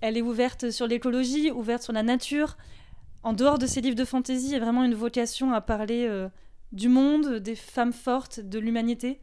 [0.00, 2.56] Elle est ouverte sur l'écologie, ouverte sur la nature.
[3.22, 6.06] En dehors de ses livres de fantaisie, il y a vraiment une vocation à parler
[6.08, 6.28] euh,
[6.72, 9.20] du monde, des femmes fortes, de l'humanité.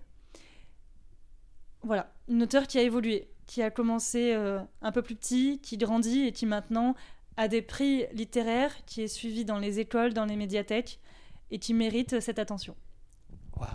[1.81, 5.77] Voilà, une auteure qui a évolué, qui a commencé euh, un peu plus petit, qui
[5.77, 6.95] grandit et qui maintenant
[7.37, 10.99] a des prix littéraires, qui est suivi dans les écoles, dans les médiathèques
[11.49, 12.75] et qui mérite cette attention.
[13.57, 13.69] Waouh.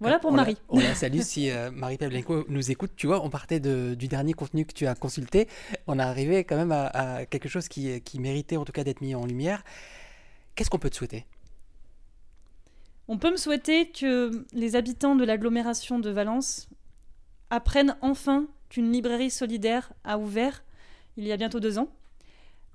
[0.00, 0.58] Voilà pour On la- Marie.
[0.68, 2.92] On la salue si euh, Marie Pavlenko nous écoute.
[2.96, 5.48] Tu vois, on partait de- du dernier contenu que tu as consulté.
[5.86, 8.84] On est arrivé quand même à, à quelque chose qui, qui méritait en tout cas
[8.84, 9.64] d'être mis en lumière.
[10.54, 11.24] Qu'est-ce qu'on peut te souhaiter?
[13.08, 16.68] On peut me souhaiter que les habitants de l'agglomération de Valence
[17.50, 20.62] apprennent enfin qu'une librairie solidaire a ouvert
[21.16, 21.88] il y a bientôt deux ans,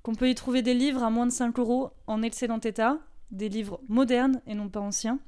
[0.04, 2.98] qu'on peut y trouver des livres à moins de 5 euros en excellent état,
[3.30, 5.20] des livres modernes et non pas anciens,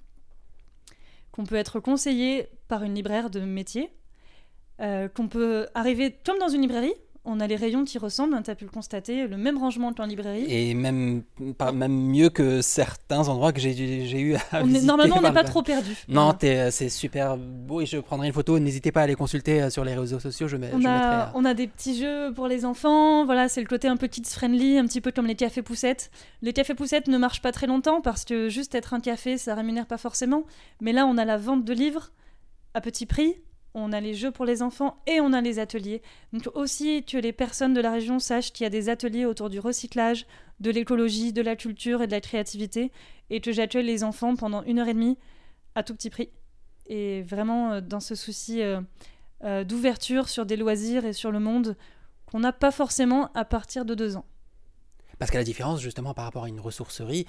[1.31, 3.91] qu'on peut être conseillé par une libraire de métier,
[4.81, 6.93] euh, qu'on peut arriver comme dans une librairie.
[7.25, 10.05] On a les rayons qui ressemblent, tu as pu le constater, le même rangement qu'en
[10.05, 10.45] librairie.
[10.49, 11.23] Et même,
[11.57, 15.21] pas, même mieux que certains endroits que j'ai eu à On est- visiter normalement, on
[15.21, 15.95] n'est pas le- trop perdu.
[16.09, 16.65] Non, Voilà.
[16.65, 18.59] euh, c'est super beau et je prendrai une photo.
[18.59, 20.49] N'hésitez pas à les consulter euh, sur les réseaux sociaux.
[20.49, 23.23] Je, mets, On je a, mettrai, euh, on a des petits jeux pour les enfants,
[23.23, 26.11] voilà, c'est le côté un peu kids friendly, un petit peu comme les cafés poussettes.
[26.41, 29.55] Les cafés poussettes ne marchent pas très longtemps parce que juste être un café, ça
[29.55, 30.43] rémunère pas forcément.
[30.81, 32.11] Mais là, on a la vente de livres
[32.73, 33.35] à petit prix,
[33.73, 36.01] on a les jeux pour les enfants et on a les ateliers.
[36.31, 39.49] Donc aussi que les personnes de la région sachent qu'il y a des ateliers autour
[39.49, 40.25] du recyclage,
[40.59, 42.91] de l'écologie, de la culture et de la créativité,
[43.29, 45.17] et que j'accueille les enfants pendant une heure et demie
[45.75, 46.29] à tout petit prix.
[46.87, 48.81] Et vraiment euh, dans ce souci euh,
[49.43, 51.75] euh, d'ouverture sur des loisirs et sur le monde
[52.25, 54.25] qu'on n'a pas forcément à partir de deux ans.
[55.19, 57.27] Parce que la différence, justement, par rapport à une ressourcerie,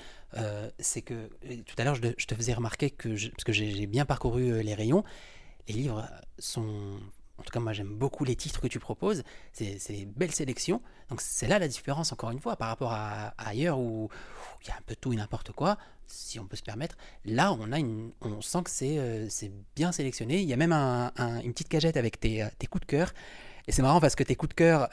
[0.78, 1.28] c'est que
[1.66, 5.04] tout à l'heure, je, te- faisais remarquer que, parce que j'ai bien parcouru les rayons,
[5.68, 6.08] les livres
[6.38, 6.98] sont.
[7.36, 9.24] En tout cas, moi, j'aime beaucoup les titres que tu proposes.
[9.52, 10.80] C'est des belles sélections.
[11.10, 14.08] Donc, c'est là la différence, encore une fois, par rapport à, ailleurs où
[14.62, 16.94] il y a un peu tout et n'importe quoi, si on peut se permettre.
[17.24, 19.28] Là, on, a une, on sent que c'est euh,
[19.74, 20.40] bien sélectionné.
[20.42, 22.86] Il y a même un- un- une petite cagette avec tes, euh, tes coups de
[22.86, 23.12] cœur.
[23.66, 24.90] Et c'est marrant parce que tes coups de cœur.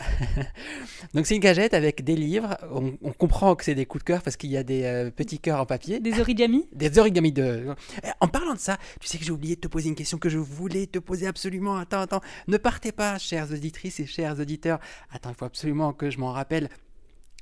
[1.13, 2.57] Donc, c'est une cagette avec des livres.
[2.71, 5.11] On, on comprend que c'est des coups de cœur parce qu'il y a des euh,
[5.11, 5.99] petits cœurs en papier.
[5.99, 7.75] Des origamis Des origamis de.
[8.03, 10.17] Eh, En parlant de ça, tu sais que j'ai oublié de te poser une question
[10.17, 11.75] que je voulais te poser absolument.
[11.75, 12.21] Attends, attends.
[12.47, 14.79] Ne partez pas, chères auditrices et chers auditeurs.
[15.11, 16.69] Attends, il faut absolument que je m'en rappelle.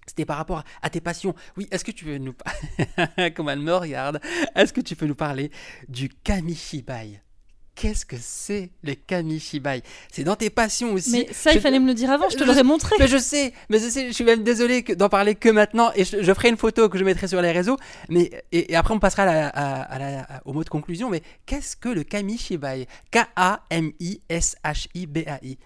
[0.08, 1.36] C'était par rapport à tes passions.
[1.56, 2.34] Oui, est-ce que tu veux nous.
[3.36, 4.20] Comme elle me regarde.
[4.56, 5.52] Est-ce que tu peux nous parler
[5.88, 7.22] du kamishibai
[7.82, 9.82] Qu'est-ce que c'est le kamishibai?
[10.12, 11.12] C'est dans tes passions aussi.
[11.12, 12.94] Mais ça, il Je- fallait me le dire avant, je te l'aurais montré.
[13.00, 16.04] mais je sais, mais je sais, je suis même désolé d'en parler que maintenant et
[16.04, 17.78] je, je ferai une photo que je mettrai sur les réseaux.
[18.10, 20.70] Mais et, et après on passera à la- à- à la- à- au mot de
[20.70, 21.10] conclusion.
[21.10, 22.86] Mais qu'est-ce que le kamishibai?
[24.50, 25.58] K-A-M-I-S-H-I-B-A-I.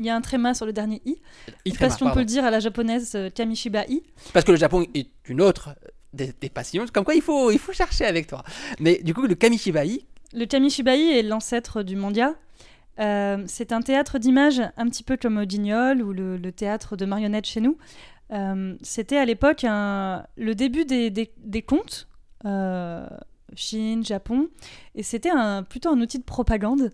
[0.00, 1.18] Il y a un tréma sur le dernier i.
[1.64, 2.14] Il Je sais pas si on pardon.
[2.14, 4.02] peut le dire à la japonaise euh, Kamishiba i.
[4.32, 5.70] Parce que le Japon est une autre
[6.12, 6.86] des, des passions.
[6.92, 8.44] Comme quoi il faut il faut chercher avec toi.
[8.78, 10.04] Mais du coup le kamishibai,
[10.34, 12.34] Le Kamishibai est l'ancêtre du mandia.
[13.00, 17.46] Euh, c'est un théâtre d'images un petit peu comme Guignol ou le, théâtre de marionnettes
[17.46, 17.78] chez nous.
[18.32, 22.08] Euh, C'était à l'époque le début des, contes,
[22.44, 23.06] euh,
[23.54, 24.48] Chine, Japon,
[24.94, 25.30] et c'était
[25.68, 26.90] plutôt un outil de propagande.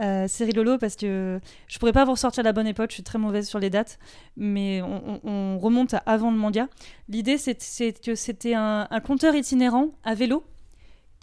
[0.00, 3.04] Euh, c'est rigolo parce que je pourrais pas vous ressortir la bonne époque, je suis
[3.04, 4.00] très mauvaise sur les dates,
[4.36, 6.66] mais on, on- on remonte à avant le manga.
[7.08, 10.42] L'idée c'est c'est que c'était un, un conteur itinérant à vélo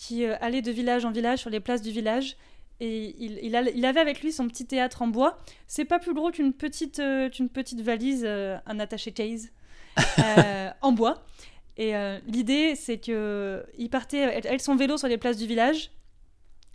[0.01, 2.35] qui euh, allait de village en village sur les places du village.
[2.79, 5.37] Et il, il, a- il avait avec lui son petit théâtre en bois.
[5.67, 9.51] C'est pas plus gros qu'une petite, euh, qu'une petite valise, euh, un attaché case
[10.81, 11.23] en bois.
[11.77, 11.93] Et
[12.27, 15.89] l'idée, c'est que il partait avec son vélo sur les places du village.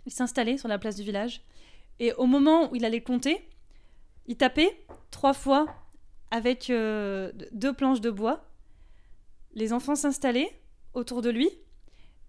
[0.05, 1.41] Il s'installait sur la place du village.
[1.99, 3.47] Et au moment où il allait compter,
[4.25, 5.67] il tapait trois fois
[6.31, 8.43] avec deux planches de bois.
[9.53, 10.51] Les enfants s'installaient
[10.93, 11.49] autour de lui.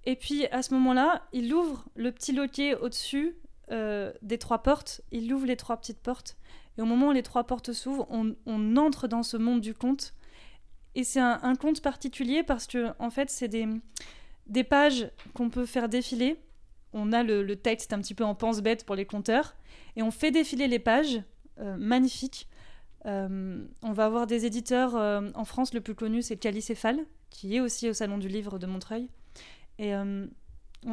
[0.04, 3.36] Et puis à ce moment-là, il ouvre le petit loquet au-dessus
[3.70, 5.02] euh, des trois portes.
[5.12, 6.36] Il ouvre les trois petites portes.
[6.76, 10.14] Et au moment où les trois portes s'ouvrent, on, entre dans ce monde du conte.
[10.94, 15.88] Et c'est un, conte particulier parce que en fait, c'est des, pages qu'on peut faire
[15.88, 16.40] défiler.
[16.92, 19.54] On a le, le texte un petit peu en pense-bête pour les conteurs.
[19.96, 21.20] Et on fait défiler les pages.
[21.60, 22.48] euh, magnifiques.
[23.06, 27.56] Euh, on va avoir des éditeurs euh, en France, le plus connu c'est Calicéphale, qui
[27.56, 29.08] est aussi au Salon du Livre de Montreuil.
[29.78, 30.26] Et euh,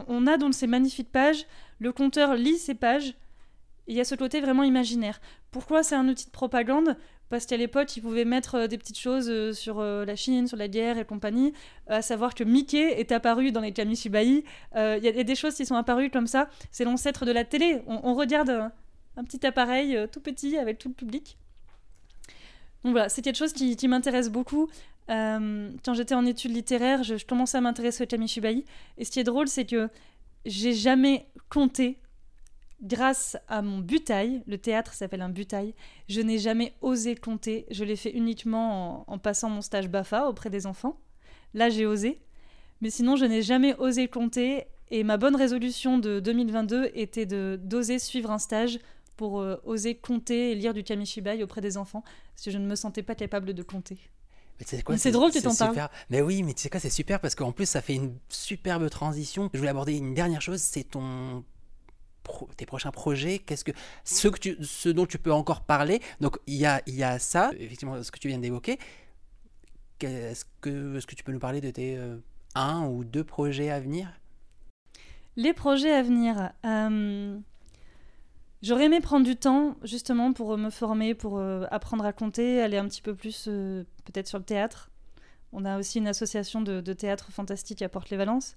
[0.08, 1.46] on, a dans ces magnifiques pages,
[1.80, 3.10] le conteur lit ces pages,
[3.88, 5.20] et il y a ce côté vraiment imaginaire.
[5.52, 6.98] Pourquoi c'est un outil de propagande?
[7.30, 10.58] Parce qu'à l'époque, ils pouvaient mettre euh, des petites choses euh, sur la Chine, sur
[10.58, 11.54] la guerre et compagnie,
[11.88, 14.44] à savoir que Mickey est apparu dans les Kamishibai.
[14.76, 16.50] Il y, a des choses qui sont apparues comme ça.
[16.72, 17.82] C'est l'ancêtre de la télé.
[17.88, 18.50] On, regarde
[19.18, 21.38] un, petit appareil tout petit avec tout le public.
[22.86, 24.70] Donc voilà, c'est quelque chose qui, m'intéresse beaucoup.
[25.08, 28.66] Quand j'étais en études littéraires, je, commençais à m'intéresser aux Kamishibai.
[28.98, 29.90] Et ce qui est drôle, c'est que
[30.46, 32.00] j'ai jamais compté
[32.82, 35.74] Grâce à mon butail, le théâtre s'appelle un butail,
[36.10, 37.66] je n'ai jamais osé compter.
[37.72, 41.00] Je l'ai fait uniquement en, passant mon stage BAFA auprès des enfants.
[41.54, 42.20] Là, j'ai osé.
[42.82, 44.66] Mais sinon, je n'ai jamais osé compter.
[44.92, 48.78] Et ma bonne résolution de 2022 était d'oser suivre un stage
[49.16, 52.04] pour euh, oser compter et lire du kamishibai auprès des enfants,
[52.34, 53.98] parce que je ne me sentais pas capable de compter.
[54.64, 55.90] C'est drôle que tu t'en parles.
[56.10, 58.90] Mais oui, mais tu sais quoi, c'est super parce qu'en plus, ça fait une superbe
[58.90, 59.50] transition.
[59.54, 61.44] Je voulais aborder une dernière chose, c'est ton
[62.58, 63.72] tes prochains projets Qu'est-ce que
[64.04, 67.04] ce que tu, ce dont tu peux encore parler Donc il y a il y
[67.04, 68.80] a ça, effectivement ce que tu viens d'évoquer.
[70.02, 72.18] Est-ce que est-ce que tu peux nous parler de tes euh,
[72.56, 74.12] un ou deux projets à venir?
[75.36, 76.52] Les projets à venir.
[76.66, 77.38] Euh,
[78.66, 82.78] j'aurais aimé prendre du temps justement pour me former, pour euh, apprendre à compter, aller
[82.78, 84.90] un petit peu plus peut-être sur le théâtre.
[85.54, 88.56] On a aussi une association de, théâtre fantastique à Porte-les-Valences.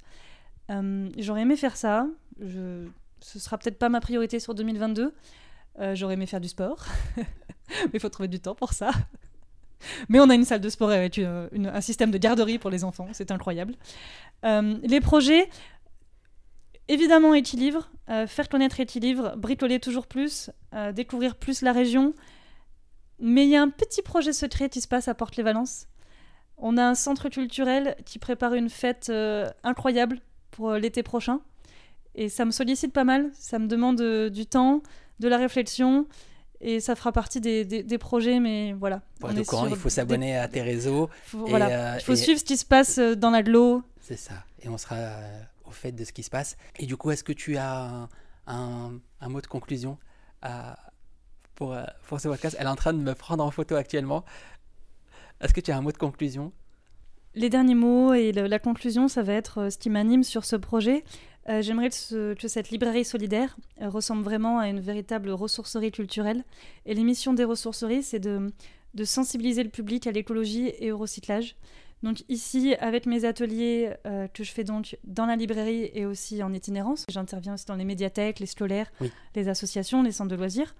[0.68, 2.08] J'aurais aimé faire ça.
[2.40, 2.88] Je,
[3.20, 5.14] ce sera peut-être pas ma priorité sur 2022.
[5.80, 6.84] Euh, j'aurais aimé faire du sport,
[7.16, 8.90] mais il faut trouver du temps pour ça.
[10.08, 13.06] Mais on a une salle de sport avec un système de garderie pour les enfants,
[13.12, 13.74] c'est incroyable.
[14.44, 15.48] Euh, les projets,
[16.88, 20.50] évidemment équilibre, euh, faire connaître équilibre, bricoler toujours plus,
[20.94, 22.14] découvrir plus la région.
[23.20, 25.86] Mais il y a un petit projet secret qui se passe à Porte-les-Valences.
[26.56, 29.12] On a un centre culturel qui prépare une fête
[29.64, 30.20] incroyable
[30.50, 31.40] pour l'été prochain.
[32.18, 34.82] Et ça me sollicite pas mal, ça me demande euh, du temps,
[35.20, 36.08] de la réflexion,
[36.60, 39.02] et ça fera partie des, des, projets, mais voilà.
[39.20, 41.08] Pour être au courant, il faut s'abonner à tes réseaux.
[41.32, 41.68] voilà.
[41.68, 43.84] Euh, il faut suivre ce qui se passe euh, dans l'aglo.
[44.00, 44.96] C'est ça, et on sera
[45.68, 46.56] au fait de ce qui se passe.
[46.78, 48.08] Et du coup, est-ce que tu as
[48.46, 49.98] un, mot de conclusion
[50.42, 50.76] à,
[51.54, 52.56] pour, pour ce podcast?
[52.58, 54.24] Elle est en train de me prendre en photo actuellement.
[55.40, 56.52] Est-ce que tu as un mot de conclusion?
[57.34, 61.04] Les derniers mots et la conclusion, ça va être ce qui m'anime sur ce projet.
[61.48, 66.44] Euh, j'aimerais que, cette librairie solidaire euh, ressemble vraiment à une véritable ressourcerie culturelle.
[66.84, 68.50] Et l'émission des ressourceries, c'est de,
[69.04, 71.56] sensibiliser le public à l'écologie et au recyclage.
[72.02, 76.42] Donc ici, avec mes ateliers euh, que je fais donc dans la librairie et aussi
[76.42, 78.90] en itinérance, j'interviens aussi dans les médiathèques, les scolaires,
[79.34, 80.74] les associations, les centres de loisirs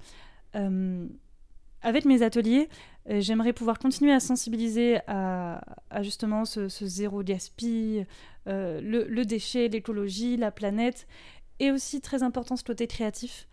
[1.83, 2.69] avec mes ateliers,
[3.09, 5.61] euh, j'aimerais pouvoir continuer à sensibiliser à,
[6.03, 8.07] justement ce, zéro gaspille,
[8.49, 11.07] euh, le, déchet, l'écologie, la planète,
[11.61, 13.49] et aussi très important ce côté créatif.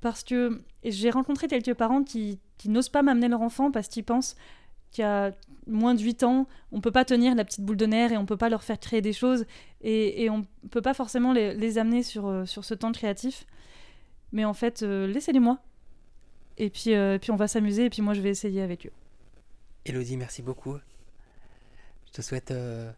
[0.00, 4.36] Parce que j'ai rencontré quelques parents qui, n'osent pas m'amener leur enfant parce qu'ils pensent
[4.90, 5.32] qu'il y a
[5.66, 8.26] moins de 8 ans, on peut pas tenir la petite boule de nerf et on
[8.26, 9.44] peut pas leur faire créer des choses
[9.82, 13.46] et, on ne peut pas forcément les, amener sur, euh, sur ce temps créatif.
[14.32, 15.60] Mais en fait, laissez-les-moi
[16.60, 18.92] et puis, euh, puis on va s'amuser, et puis moi je vais essayer avec eux.
[19.86, 20.76] Elodie, merci beaucoup.
[22.06, 22.92] Je te souhaite euh,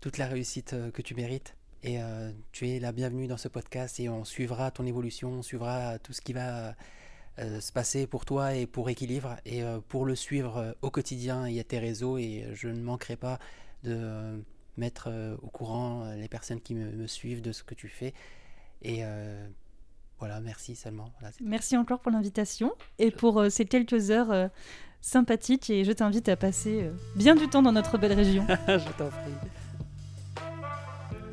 [0.00, 1.56] toute la réussite euh, que tu mérites.
[1.82, 1.98] Et
[2.50, 6.12] tu es la bienvenue dans ce podcast et on suivra ton évolution, on suivra tout
[6.12, 6.74] ce qui va
[7.38, 9.36] se passer pour toi et pour Équilibre.
[9.44, 13.16] Et pour le suivre au quotidien, il y a tes réseaux et je ne manquerai
[13.16, 13.38] pas
[13.84, 14.42] de
[14.76, 15.10] mettre
[15.42, 18.14] au courant les personnes qui me, me, suivent de ce que tu fais.
[18.82, 19.02] Et
[20.18, 21.10] voilà, merci seulement.
[21.42, 24.48] merci encore pour l'invitation et pour euh, ces quelques heures euh,
[25.02, 28.46] sympathiques et je t'invite à passer euh, bien du temps dans notre belle région.
[28.68, 29.65] je t'en prie.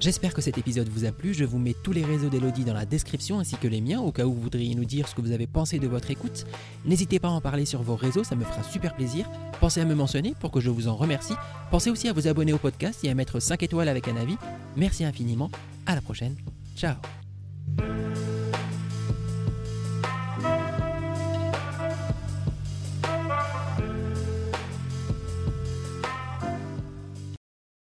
[0.03, 1.33] J'espère que cet épisode vous a plu.
[1.33, 4.11] Je vous mets tous les réseaux d'Elodie dans la description ainsi que les miens au
[4.11, 6.43] cas où vous voudriez nous dire ce que vous avez pensé de votre écoute.
[6.83, 9.29] N'hésitez pas à en parler sur vos réseaux, ça me fera super plaisir.
[9.61, 11.35] Pensez à me mentionner pour que je vous en remercie.
[11.71, 14.35] Pensez aussi à vous abonner au podcast et à mettre 5 étoiles avec un avis.
[14.75, 15.49] Merci infiniment.
[15.85, 16.35] À la prochaine.
[16.75, 16.95] Ciao.